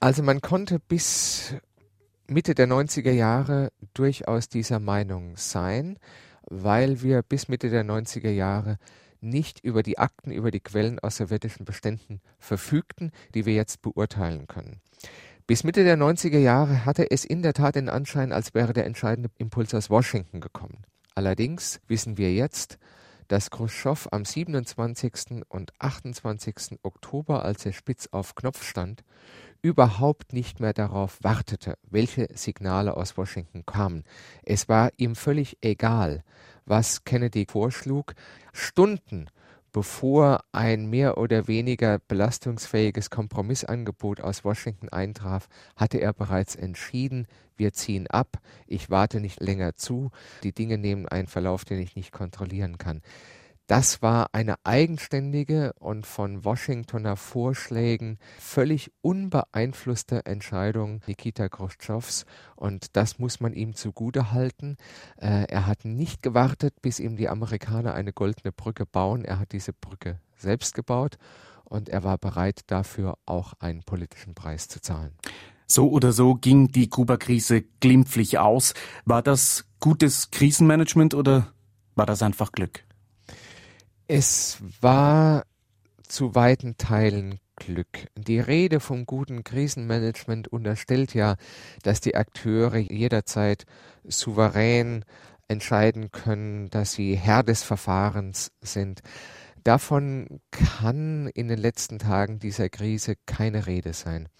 Also 0.00 0.22
man 0.22 0.40
konnte 0.40 0.80
bis 0.80 1.54
Mitte 2.26 2.54
der 2.54 2.68
90er 2.68 3.12
Jahre 3.12 3.70
durchaus 3.94 4.48
dieser 4.48 4.80
Meinung 4.80 5.36
sein, 5.36 5.98
weil 6.42 7.02
wir 7.02 7.22
bis 7.22 7.48
Mitte 7.48 7.70
der 7.70 7.84
90er 7.84 8.30
Jahre 8.30 8.78
nicht 9.20 9.60
über 9.64 9.82
die 9.82 9.98
Akten, 9.98 10.30
über 10.30 10.50
die 10.50 10.60
Quellen 10.60 10.98
aus 10.98 11.16
sowjetischen 11.16 11.64
Beständen 11.64 12.20
verfügten, 12.38 13.12
die 13.34 13.46
wir 13.46 13.54
jetzt 13.54 13.82
beurteilen 13.82 14.46
können. 14.46 14.80
Bis 15.46 15.64
Mitte 15.64 15.82
der 15.82 15.96
90er 15.96 16.38
Jahre 16.38 16.84
hatte 16.84 17.10
es 17.10 17.24
in 17.24 17.42
der 17.42 17.54
Tat 17.54 17.74
den 17.74 17.88
Anschein, 17.88 18.32
als 18.32 18.54
wäre 18.54 18.74
der 18.74 18.84
entscheidende 18.84 19.30
Impuls 19.38 19.74
aus 19.74 19.88
Washington 19.88 20.40
gekommen. 20.40 20.82
Allerdings 21.14 21.80
wissen 21.88 22.18
wir 22.18 22.32
jetzt, 22.34 22.78
dass 23.28 23.50
Khrushchev 23.50 24.08
am 24.10 24.24
27. 24.24 25.44
und 25.48 25.72
28. 25.78 26.78
Oktober, 26.82 27.44
als 27.44 27.64
er 27.66 27.72
spitz 27.72 28.08
auf 28.10 28.34
Knopf 28.34 28.62
stand, 28.62 29.04
überhaupt 29.62 30.32
nicht 30.32 30.60
mehr 30.60 30.72
darauf 30.72 31.18
wartete, 31.22 31.76
welche 31.82 32.28
Signale 32.34 32.96
aus 32.96 33.16
Washington 33.16 33.64
kamen. 33.66 34.04
Es 34.42 34.68
war 34.68 34.90
ihm 34.96 35.14
völlig 35.14 35.58
egal, 35.60 36.24
was 36.68 37.04
Kennedy 37.04 37.46
vorschlug. 37.48 38.14
Stunden 38.52 39.28
bevor 39.72 40.40
ein 40.52 40.88
mehr 40.88 41.18
oder 41.18 41.46
weniger 41.46 41.98
belastungsfähiges 41.98 43.10
Kompromissangebot 43.10 44.20
aus 44.20 44.44
Washington 44.44 44.88
eintraf, 44.88 45.48
hatte 45.76 45.98
er 45.98 46.12
bereits 46.12 46.56
entschieden, 46.56 47.26
wir 47.56 47.72
ziehen 47.72 48.06
ab, 48.06 48.38
ich 48.66 48.90
warte 48.90 49.20
nicht 49.20 49.40
länger 49.40 49.76
zu, 49.76 50.10
die 50.42 50.52
Dinge 50.52 50.78
nehmen 50.78 51.06
einen 51.06 51.28
Verlauf, 51.28 51.64
den 51.64 51.80
ich 51.80 51.96
nicht 51.96 52.12
kontrollieren 52.12 52.78
kann. 52.78 53.02
Das 53.68 54.00
war 54.00 54.30
eine 54.32 54.54
eigenständige 54.64 55.74
und 55.74 56.06
von 56.06 56.42
Washingtoner 56.42 57.16
Vorschlägen 57.16 58.18
völlig 58.38 58.90
unbeeinflusste 59.02 60.24
Entscheidung 60.24 61.02
Nikita 61.06 61.50
Khrushchevs 61.50 62.24
und 62.56 62.96
das 62.96 63.18
muss 63.18 63.40
man 63.40 63.52
ihm 63.52 63.74
zugute 63.74 64.32
halten. 64.32 64.78
Äh, 65.18 65.44
er 65.50 65.66
hat 65.66 65.84
nicht 65.84 66.22
gewartet, 66.22 66.80
bis 66.80 66.98
ihm 66.98 67.16
die 67.16 67.28
Amerikaner 67.28 67.92
eine 67.92 68.14
goldene 68.14 68.52
Brücke 68.52 68.86
bauen. 68.86 69.26
Er 69.26 69.38
hat 69.38 69.52
diese 69.52 69.74
Brücke 69.74 70.18
selbst 70.38 70.74
gebaut 70.74 71.18
und 71.64 71.90
er 71.90 72.02
war 72.04 72.16
bereit 72.16 72.62
dafür 72.68 73.18
auch 73.26 73.52
einen 73.58 73.82
politischen 73.82 74.34
Preis 74.34 74.68
zu 74.68 74.80
zahlen. 74.80 75.12
So 75.66 75.90
oder 75.90 76.12
so 76.12 76.36
ging 76.36 76.68
die 76.68 76.88
Kuba-Krise 76.88 77.64
glimpflich 77.80 78.38
aus. 78.38 78.72
War 79.04 79.20
das 79.20 79.66
gutes 79.78 80.30
Krisenmanagement 80.30 81.12
oder 81.12 81.52
war 81.96 82.06
das 82.06 82.22
einfach 82.22 82.50
Glück? 82.52 82.87
Es 84.10 84.62
war 84.80 85.44
zu 86.02 86.34
weiten 86.34 86.78
Teilen 86.78 87.40
Glück. 87.56 88.06
Die 88.16 88.40
Rede 88.40 88.80
vom 88.80 89.04
guten 89.04 89.44
Krisenmanagement 89.44 90.48
unterstellt 90.48 91.12
ja, 91.12 91.36
dass 91.82 92.00
die 92.00 92.14
Akteure 92.14 92.78
jederzeit 92.78 93.66
souverän 94.04 95.04
entscheiden 95.46 96.10
können, 96.10 96.70
dass 96.70 96.94
sie 96.94 97.16
Herr 97.16 97.42
des 97.42 97.62
Verfahrens 97.62 98.50
sind. 98.62 99.02
Davon 99.62 100.40
kann 100.52 101.26
in 101.34 101.48
den 101.48 101.58
letzten 101.58 101.98
Tagen 101.98 102.38
dieser 102.38 102.70
Krise 102.70 103.14
keine 103.26 103.66
Rede 103.66 103.92
sein. 103.92 104.30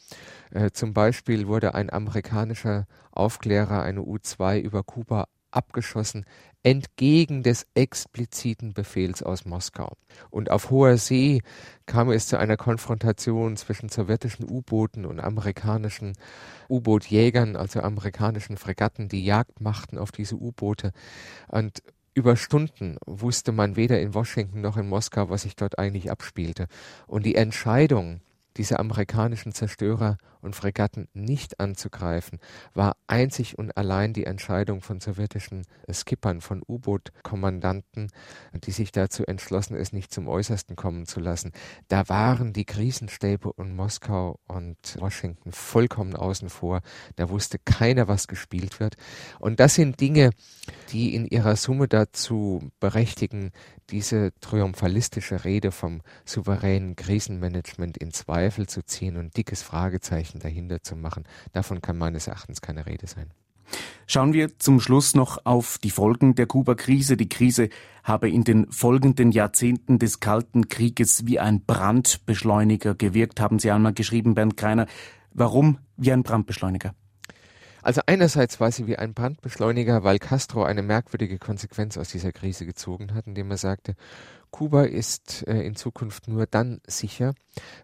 Äh, 0.51 0.71
zum 0.71 0.95
Beispiel 0.95 1.47
wurde 1.47 1.75
ein 1.75 1.91
amerikanischer 1.91 2.87
Aufklärer, 3.13 3.83
eine 3.83 4.01
U-2 4.01 4.61
über 4.61 4.83
Kuba 4.83 5.27
abgeschossen, 5.51 6.25
entgegen 6.63 7.43
des 7.43 7.67
expliziten 7.75 8.75
Befehls 8.75 9.23
aus 9.23 9.45
Moskau. 9.45 9.97
Und 10.31 10.51
auf 10.51 10.71
hoher 10.71 10.99
See 10.99 11.43
kam 11.87 12.11
es 12.11 12.27
zu 12.27 12.39
einer 12.39 12.57
Konfrontation 12.57 13.57
zwischen 13.57 13.89
sowjetischen 13.89 14.45
U-Booten 14.51 15.07
und 15.07 15.21
amerikanischen 15.21 16.15
U-Bootjägern, 16.69 17.57
also 17.57 17.81
amerikanischen 17.81 18.57
Fregatten, 18.57 19.09
die 19.09 19.25
Jagd 19.25 19.61
machten 19.61 19.99
auf 19.99 20.13
diese 20.13 20.35
U-Boote. 20.35 20.93
Und 21.47 21.83
über 22.15 22.37
Stunden 22.37 22.97
wusste 23.07 23.53
man 23.53 23.77
weder 23.77 24.01
in 24.01 24.13
Washington 24.13 24.61
noch 24.61 24.77
in 24.77 24.89
Moskau, 24.89 25.31
was 25.31 25.43
sich 25.43 25.55
dort 25.55 25.79
eigentlich 25.79 26.11
abspielte. 26.11 26.67
Und 27.07 27.25
die 27.25 27.37
Entscheidung, 27.37 28.21
diese 28.59 28.79
amerikanischen 28.79 29.53
Zerstörer 29.53 30.19
und 30.41 30.55
Fregatten 30.55 31.09
nicht 31.15 31.61
anzugreifen, 31.61 32.39
war 32.75 32.97
einzig 33.07 33.57
und 33.59 33.77
allein 33.77 34.13
die 34.13 34.25
Entscheidung 34.25 34.83
von 34.83 35.01
sowjetischen 35.01 35.65
Skippern, 35.91 36.41
von 36.41 36.63
U-Boot-Kommandanten, 36.67 38.11
die 38.53 38.71
sich 38.71 38.93
dazu 38.93 39.25
entschlossen, 39.25 39.77
es 39.77 39.93
nicht 39.93 40.13
zum 40.13 40.29
Äußersten 40.29 40.77
kommen 40.77 41.07
zu 41.07 41.21
lassen. 41.21 41.53
Da 41.89 42.09
waren 42.09 42.53
die 42.53 42.65
Krisenstäbe 42.65 43.53
und 43.53 43.75
Moskau 43.75 44.39
und 44.47 44.77
Washington 44.99 45.53
vollkommen 45.53 46.17
außen 46.17 46.51
vor. 46.51 46.81
Da 47.17 47.31
wusste 47.31 47.59
keiner, 47.65 48.09
was 48.09 48.27
gespielt 48.27 48.81
wird. 48.81 48.97
Und 49.39 49.61
das 49.61 49.75
sind 49.75 50.01
Dinge, 50.01 50.31
die 50.91 51.15
in 51.15 51.27
ihrer 51.27 51.57
Summe 51.57 51.89
dazu 51.89 52.71
berechtigen, 52.81 53.53
diese 53.91 54.33
triumphalistische 54.41 55.45
Rede 55.45 55.73
vom 55.73 56.03
souveränen 56.25 56.97
Krisenmanagement 56.97 57.97
in 57.97 58.13
Zweifel 58.13 58.67
zu 58.67 58.85
ziehen 58.85 59.17
und 59.17 59.37
dickes 59.37 59.63
Fragezeichen 59.63 60.41
dahinter 60.41 60.83
zu 60.83 60.97
machen. 60.97 61.25
Davon 61.53 61.81
kann 61.81 61.99
meines 61.99 62.27
Erachtens 62.27 62.61
keine 62.61 62.87
Rede 62.87 63.07
sein. 63.07 63.31
Schauen 64.07 64.33
wir 64.33 64.59
zum 64.59 64.81
Schluss 64.81 65.15
noch 65.15 65.45
auf 65.45 65.79
die 65.79 65.91
Folgen 65.91 66.35
der 66.35 66.47
Kuba-Krise. 66.47 67.17
Die 67.17 67.29
Krise 67.29 67.69
habe 68.03 68.31
in 68.31 68.43
den 68.43 68.71
folgenden 68.73 69.33
Jahrzehnten 69.33 69.99
des 69.99 70.21
Kalten 70.21 70.69
Krieges 70.69 71.27
wie 71.27 71.39
ein 71.39 71.65
Brandbeschleuniger 71.65 72.95
gewirkt, 72.95 73.41
haben 73.41 73.59
Sie 73.59 73.71
einmal 73.71 73.93
geschrieben, 73.93 74.35
Bernd 74.35 74.57
Kreiner. 74.57 74.87
Warum 75.33 75.79
wie 75.97 76.13
ein 76.13 76.23
Brandbeschleuniger? 76.23 76.95
Also 77.89 78.03
einerseits 78.05 78.61
war 78.61 78.71
sie 78.71 78.87
wie 78.87 78.99
ein 78.99 79.15
Brandbeschleuniger, 79.15 80.05
weil 80.05 80.19
Castro 80.19 80.63
eine 80.63 80.83
merkwürdige 80.83 81.39
Konsequenz 81.39 81.97
aus 81.97 82.11
dieser 82.11 82.33
Krise 82.33 82.67
gezogen 82.67 83.15
hat, 83.15 83.27
indem 83.27 83.51
er 83.51 83.57
sagte, 83.57 83.95
Kuba 84.51 84.83
ist 84.83 85.47
äh, 85.47 85.63
in 85.63 85.75
Zukunft 85.75 86.29
nur 86.29 86.47
dann 86.47 86.83
sicher, 86.87 87.35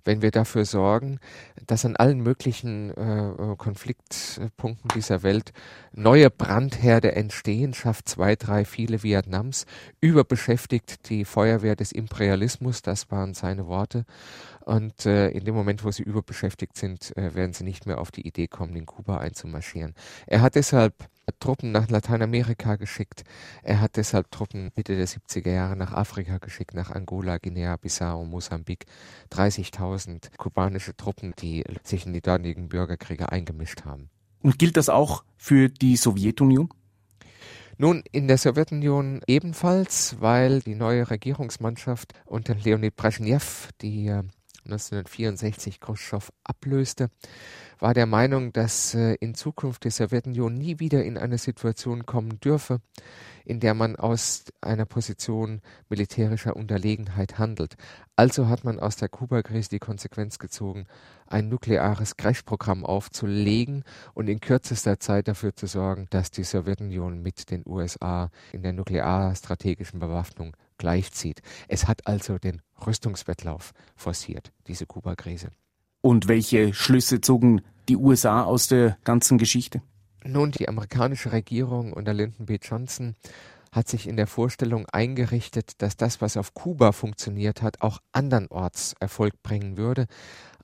wenn 0.04 0.20
wir 0.20 0.30
dafür 0.30 0.66
sorgen, 0.66 1.20
dass 1.66 1.84
an 1.86 1.96
allen 1.96 2.20
möglichen 2.20 2.90
äh, 2.90 3.56
Konfliktpunkten 3.56 4.90
dieser 4.94 5.22
Welt 5.22 5.52
neue 5.92 6.30
Brandherde 6.30 7.14
entstehen, 7.14 7.72
schafft 7.74 8.08
zwei, 8.08 8.36
drei, 8.36 8.64
viele 8.64 9.02
Vietnams, 9.02 9.66
überbeschäftigt 10.00 11.08
die 11.08 11.24
Feuerwehr 11.24 11.76
des 11.76 11.92
Imperialismus, 11.92 12.82
das 12.82 13.10
waren 13.10 13.32
seine 13.32 13.66
Worte, 13.66 14.04
und 14.64 15.04
äh, 15.04 15.28
in 15.28 15.44
dem 15.44 15.54
Moment, 15.54 15.84
wo 15.84 15.90
sie 15.90 16.02
überbeschäftigt 16.02 16.76
sind, 16.76 17.16
äh, 17.16 17.34
werden 17.34 17.52
sie 17.52 17.64
nicht 17.64 17.86
mehr 17.86 17.98
auf 18.00 18.10
die 18.10 18.26
Idee 18.26 18.46
kommen, 18.46 18.74
in 18.76 18.86
Kuba 18.86 19.18
einzumarschieren. 19.18 19.94
Er 20.26 20.40
hat 20.40 20.54
deshalb 20.54 20.94
Truppen 21.38 21.72
nach 21.72 21.88
Lateinamerika 21.88 22.76
geschickt. 22.76 23.24
Er 23.62 23.80
hat 23.80 23.96
deshalb 23.96 24.30
Truppen 24.30 24.70
Mitte 24.74 24.96
der 24.96 25.06
70er 25.06 25.50
Jahre 25.50 25.76
nach 25.76 25.92
Afrika 25.92 26.38
geschickt, 26.38 26.74
nach 26.74 26.90
Angola, 26.90 27.38
Guinea-Bissau, 27.38 28.24
Mosambik. 28.24 28.86
30.000 29.32 30.36
kubanische 30.36 30.96
Truppen, 30.96 31.34
die 31.38 31.64
sich 31.82 32.06
in 32.06 32.12
die 32.12 32.22
dortigen 32.22 32.68
Bürgerkriege 32.68 33.30
eingemischt 33.30 33.84
haben. 33.84 34.08
Und 34.42 34.58
gilt 34.58 34.76
das 34.76 34.88
auch 34.88 35.24
für 35.36 35.68
die 35.68 35.96
Sowjetunion? 35.96 36.68
Nun, 37.76 38.02
in 38.12 38.28
der 38.28 38.38
Sowjetunion 38.38 39.20
ebenfalls, 39.26 40.16
weil 40.20 40.60
die 40.60 40.74
neue 40.74 41.10
Regierungsmannschaft 41.10 42.12
unter 42.24 42.54
Leonid 42.54 42.94
Brezhnev, 42.94 43.70
die 43.80 44.12
1964 44.64 45.80
Khrushchev 45.80 46.30
ablöste, 46.42 47.10
war 47.78 47.94
der 47.94 48.06
Meinung, 48.06 48.52
dass 48.52 48.94
äh, 48.94 49.14
in 49.14 49.34
Zukunft 49.34 49.84
die 49.84 49.90
Sowjetunion 49.90 50.54
nie 50.54 50.78
wieder 50.78 51.04
in 51.04 51.18
eine 51.18 51.38
Situation 51.38 52.06
kommen 52.06 52.40
dürfe, 52.40 52.80
in 53.44 53.60
der 53.60 53.74
man 53.74 53.96
aus 53.96 54.44
einer 54.60 54.86
Position 54.86 55.60
militärischer 55.88 56.56
Unterlegenheit 56.56 57.38
handelt. 57.38 57.76
Also 58.16 58.48
hat 58.48 58.64
man 58.64 58.80
aus 58.80 58.96
der 58.96 59.08
Kuba-Krise 59.08 59.68
die 59.68 59.78
Konsequenz 59.80 60.38
gezogen, 60.38 60.86
ein 61.26 61.48
nukleares 61.48 62.16
Crash-Programm 62.16 62.86
aufzulegen 62.86 63.84
und 64.14 64.28
in 64.28 64.40
kürzester 64.40 64.98
Zeit 65.00 65.28
dafür 65.28 65.54
zu 65.54 65.66
sorgen, 65.66 66.06
dass 66.10 66.30
die 66.30 66.44
Sowjetunion 66.44 67.20
mit 67.22 67.50
den 67.50 67.64
USA 67.66 68.30
in 68.52 68.62
der 68.62 68.72
nuklearstrategischen 68.72 70.00
Bewaffnung 70.00 70.56
gleichzieht. 70.84 71.40
Es 71.66 71.88
hat 71.88 72.06
also 72.06 72.36
den 72.36 72.60
Rüstungswettlauf 72.86 73.72
forciert, 73.96 74.52
diese 74.66 74.84
Kuba-Krise. 74.84 75.48
Und 76.02 76.28
welche 76.28 76.74
Schlüsse 76.74 77.22
zogen 77.22 77.62
die 77.88 77.96
USA 77.96 78.42
aus 78.42 78.68
der 78.68 78.98
ganzen 79.02 79.38
Geschichte? 79.38 79.80
Nun, 80.24 80.50
die 80.50 80.68
amerikanische 80.68 81.32
Regierung 81.32 81.94
unter 81.94 82.12
Lyndon 82.12 82.44
B. 82.44 82.58
Johnson 82.60 83.14
hat 83.72 83.88
sich 83.88 84.06
in 84.06 84.18
der 84.18 84.26
Vorstellung 84.26 84.86
eingerichtet, 84.92 85.72
dass 85.78 85.96
das, 85.96 86.20
was 86.20 86.36
auf 86.36 86.52
Kuba 86.52 86.92
funktioniert 86.92 87.62
hat, 87.62 87.80
auch 87.80 88.00
andernorts 88.12 88.94
Erfolg 89.00 89.42
bringen 89.42 89.78
würde 89.78 90.06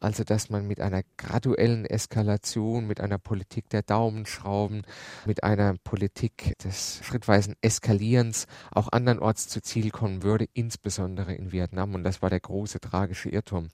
also 0.01 0.25
dass 0.25 0.51
man 0.51 0.67
mit 0.67 0.81
einer 0.81 1.03
graduellen 1.17 1.85
Eskalation, 1.85 2.87
mit 2.87 3.01
einer 3.01 3.19
Politik 3.19 3.69
der 3.69 3.83
Daumenschrauben, 3.83 4.83
mit 5.27 5.45
einer 5.45 5.77
Politik 5.85 6.59
des 6.65 7.01
schrittweisen 7.05 7.55
Eskalierens 7.61 8.47
auch 8.73 8.89
andernorts 8.91 9.49
zu 9.49 9.63
Ziel 9.63 9.91
kommen 9.91 10.23
würde, 10.23 10.47
insbesondere 10.55 11.35
in 11.35 11.53
Vietnam. 11.53 11.95
Und 11.95 12.05
das 12.05 12.23
war 12.23 12.31
der 12.31 12.41
große 12.41 12.81
tragische 12.81 13.29
Irrtum 13.29 13.69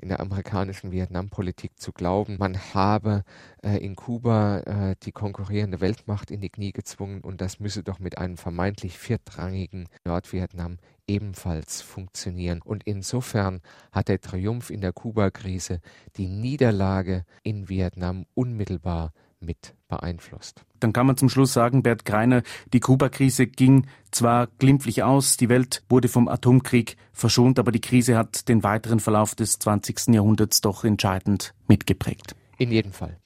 in 0.00 0.08
der 0.08 0.20
amerikanischen 0.20 0.92
Vietnampolitik 0.92 1.78
zu 1.78 1.92
glauben, 1.92 2.36
man 2.38 2.58
habe 2.74 3.22
äh, 3.62 3.76
in 3.78 3.96
Kuba 3.96 4.60
äh, 4.60 4.96
die 5.02 5.12
konkurrierende 5.12 5.80
Weltmacht 5.80 6.30
in 6.30 6.40
die 6.40 6.48
Knie 6.48 6.72
gezwungen 6.72 7.20
und 7.20 7.40
das 7.40 7.60
müsse 7.60 7.82
doch 7.82 7.98
mit 7.98 8.18
einem 8.18 8.36
vermeintlich 8.36 8.98
viertrangigen 8.98 9.88
Nordvietnam 10.04 10.78
ebenfalls 11.10 11.82
funktionieren. 11.82 12.62
Und 12.62 12.84
insofern 12.84 13.60
hat 13.90 14.08
der 14.08 14.20
Triumph 14.20 14.70
in 14.70 14.80
der 14.80 14.92
Kuba-Krise 14.92 15.80
die 16.16 16.28
Niederlage 16.28 17.24
in 17.42 17.68
Vietnam 17.68 18.26
unmittelbar 18.34 19.12
mit 19.40 19.74
beeinflusst. 19.88 20.64
Dann 20.78 20.92
kann 20.92 21.06
man 21.06 21.16
zum 21.16 21.28
Schluss 21.28 21.52
sagen, 21.52 21.82
Bert 21.82 22.04
Greiner, 22.04 22.42
die 22.72 22.80
Kuba-Krise 22.80 23.46
ging 23.46 23.86
zwar 24.12 24.46
glimpflich 24.58 25.02
aus, 25.02 25.36
die 25.36 25.48
Welt 25.48 25.82
wurde 25.88 26.08
vom 26.08 26.28
Atomkrieg 26.28 26.96
verschont, 27.12 27.58
aber 27.58 27.72
die 27.72 27.80
Krise 27.80 28.16
hat 28.16 28.48
den 28.48 28.62
weiteren 28.62 29.00
Verlauf 29.00 29.34
des 29.34 29.58
20. 29.58 30.14
Jahrhunderts 30.14 30.60
doch 30.60 30.84
entscheidend 30.84 31.54
mitgeprägt. 31.68 32.36
In 32.58 32.70
jedem 32.70 32.92
Fall. 32.92 33.16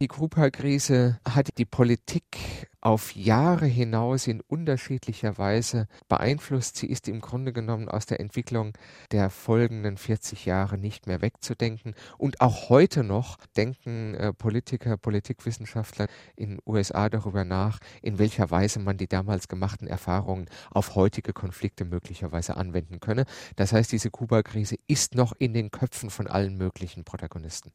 Die 0.00 0.06
Kuba-Krise 0.06 1.18
hat 1.28 1.58
die 1.58 1.64
Politik 1.64 2.68
auf 2.80 3.16
Jahre 3.16 3.66
hinaus 3.66 4.28
in 4.28 4.40
unterschiedlicher 4.42 5.38
Weise 5.38 5.88
beeinflusst. 6.06 6.76
Sie 6.76 6.86
ist 6.86 7.08
im 7.08 7.20
Grunde 7.20 7.52
genommen 7.52 7.88
aus 7.88 8.06
der 8.06 8.20
Entwicklung 8.20 8.74
der 9.10 9.28
folgenden 9.28 9.96
40 9.96 10.46
Jahre 10.46 10.78
nicht 10.78 11.08
mehr 11.08 11.20
wegzudenken. 11.20 11.96
Und 12.16 12.40
auch 12.40 12.68
heute 12.68 13.02
noch 13.02 13.38
denken 13.56 14.14
äh, 14.14 14.32
Politiker, 14.32 14.96
Politikwissenschaftler 14.96 16.06
in 16.36 16.60
USA 16.64 17.08
darüber 17.08 17.44
nach, 17.44 17.80
in 18.00 18.20
welcher 18.20 18.52
Weise 18.52 18.78
man 18.78 18.98
die 18.98 19.08
damals 19.08 19.48
gemachten 19.48 19.88
Erfahrungen 19.88 20.46
auf 20.70 20.94
heutige 20.94 21.32
Konflikte 21.32 21.84
möglicherweise 21.84 22.56
anwenden 22.56 23.00
könne. 23.00 23.24
Das 23.56 23.72
heißt, 23.72 23.90
diese 23.90 24.12
Kuba-Krise 24.12 24.76
ist 24.86 25.16
noch 25.16 25.32
in 25.36 25.54
den 25.54 25.72
Köpfen 25.72 26.10
von 26.10 26.28
allen 26.28 26.56
möglichen 26.56 27.02
Protagonisten. 27.02 27.72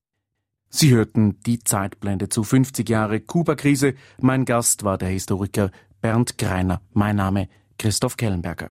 Sie 0.76 0.90
hörten 0.90 1.40
die 1.46 1.60
Zeitblende 1.60 2.30
zu 2.30 2.44
50 2.44 2.90
Jahre 2.90 3.20
Kuba-Krise. 3.20 3.94
Mein 4.20 4.44
Gast 4.44 4.84
war 4.84 4.98
der 4.98 5.10
Historiker 5.10 5.70
Bernd 6.02 6.40
Greiner. 6.40 6.82
Mein 6.94 7.16
Name 7.16 7.48
Christoph 7.78 8.18
Kellenberger. 8.18 8.70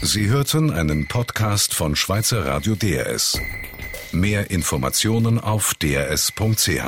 Sie 0.00 0.28
hörten 0.28 0.70
einen 0.70 1.06
Podcast 1.06 1.74
von 1.74 1.96
Schweizer 1.96 2.46
Radio 2.46 2.74
DRS. 2.76 3.38
Mehr 4.10 4.50
Informationen 4.50 5.38
auf 5.38 5.74
drs.ch. 5.74 6.80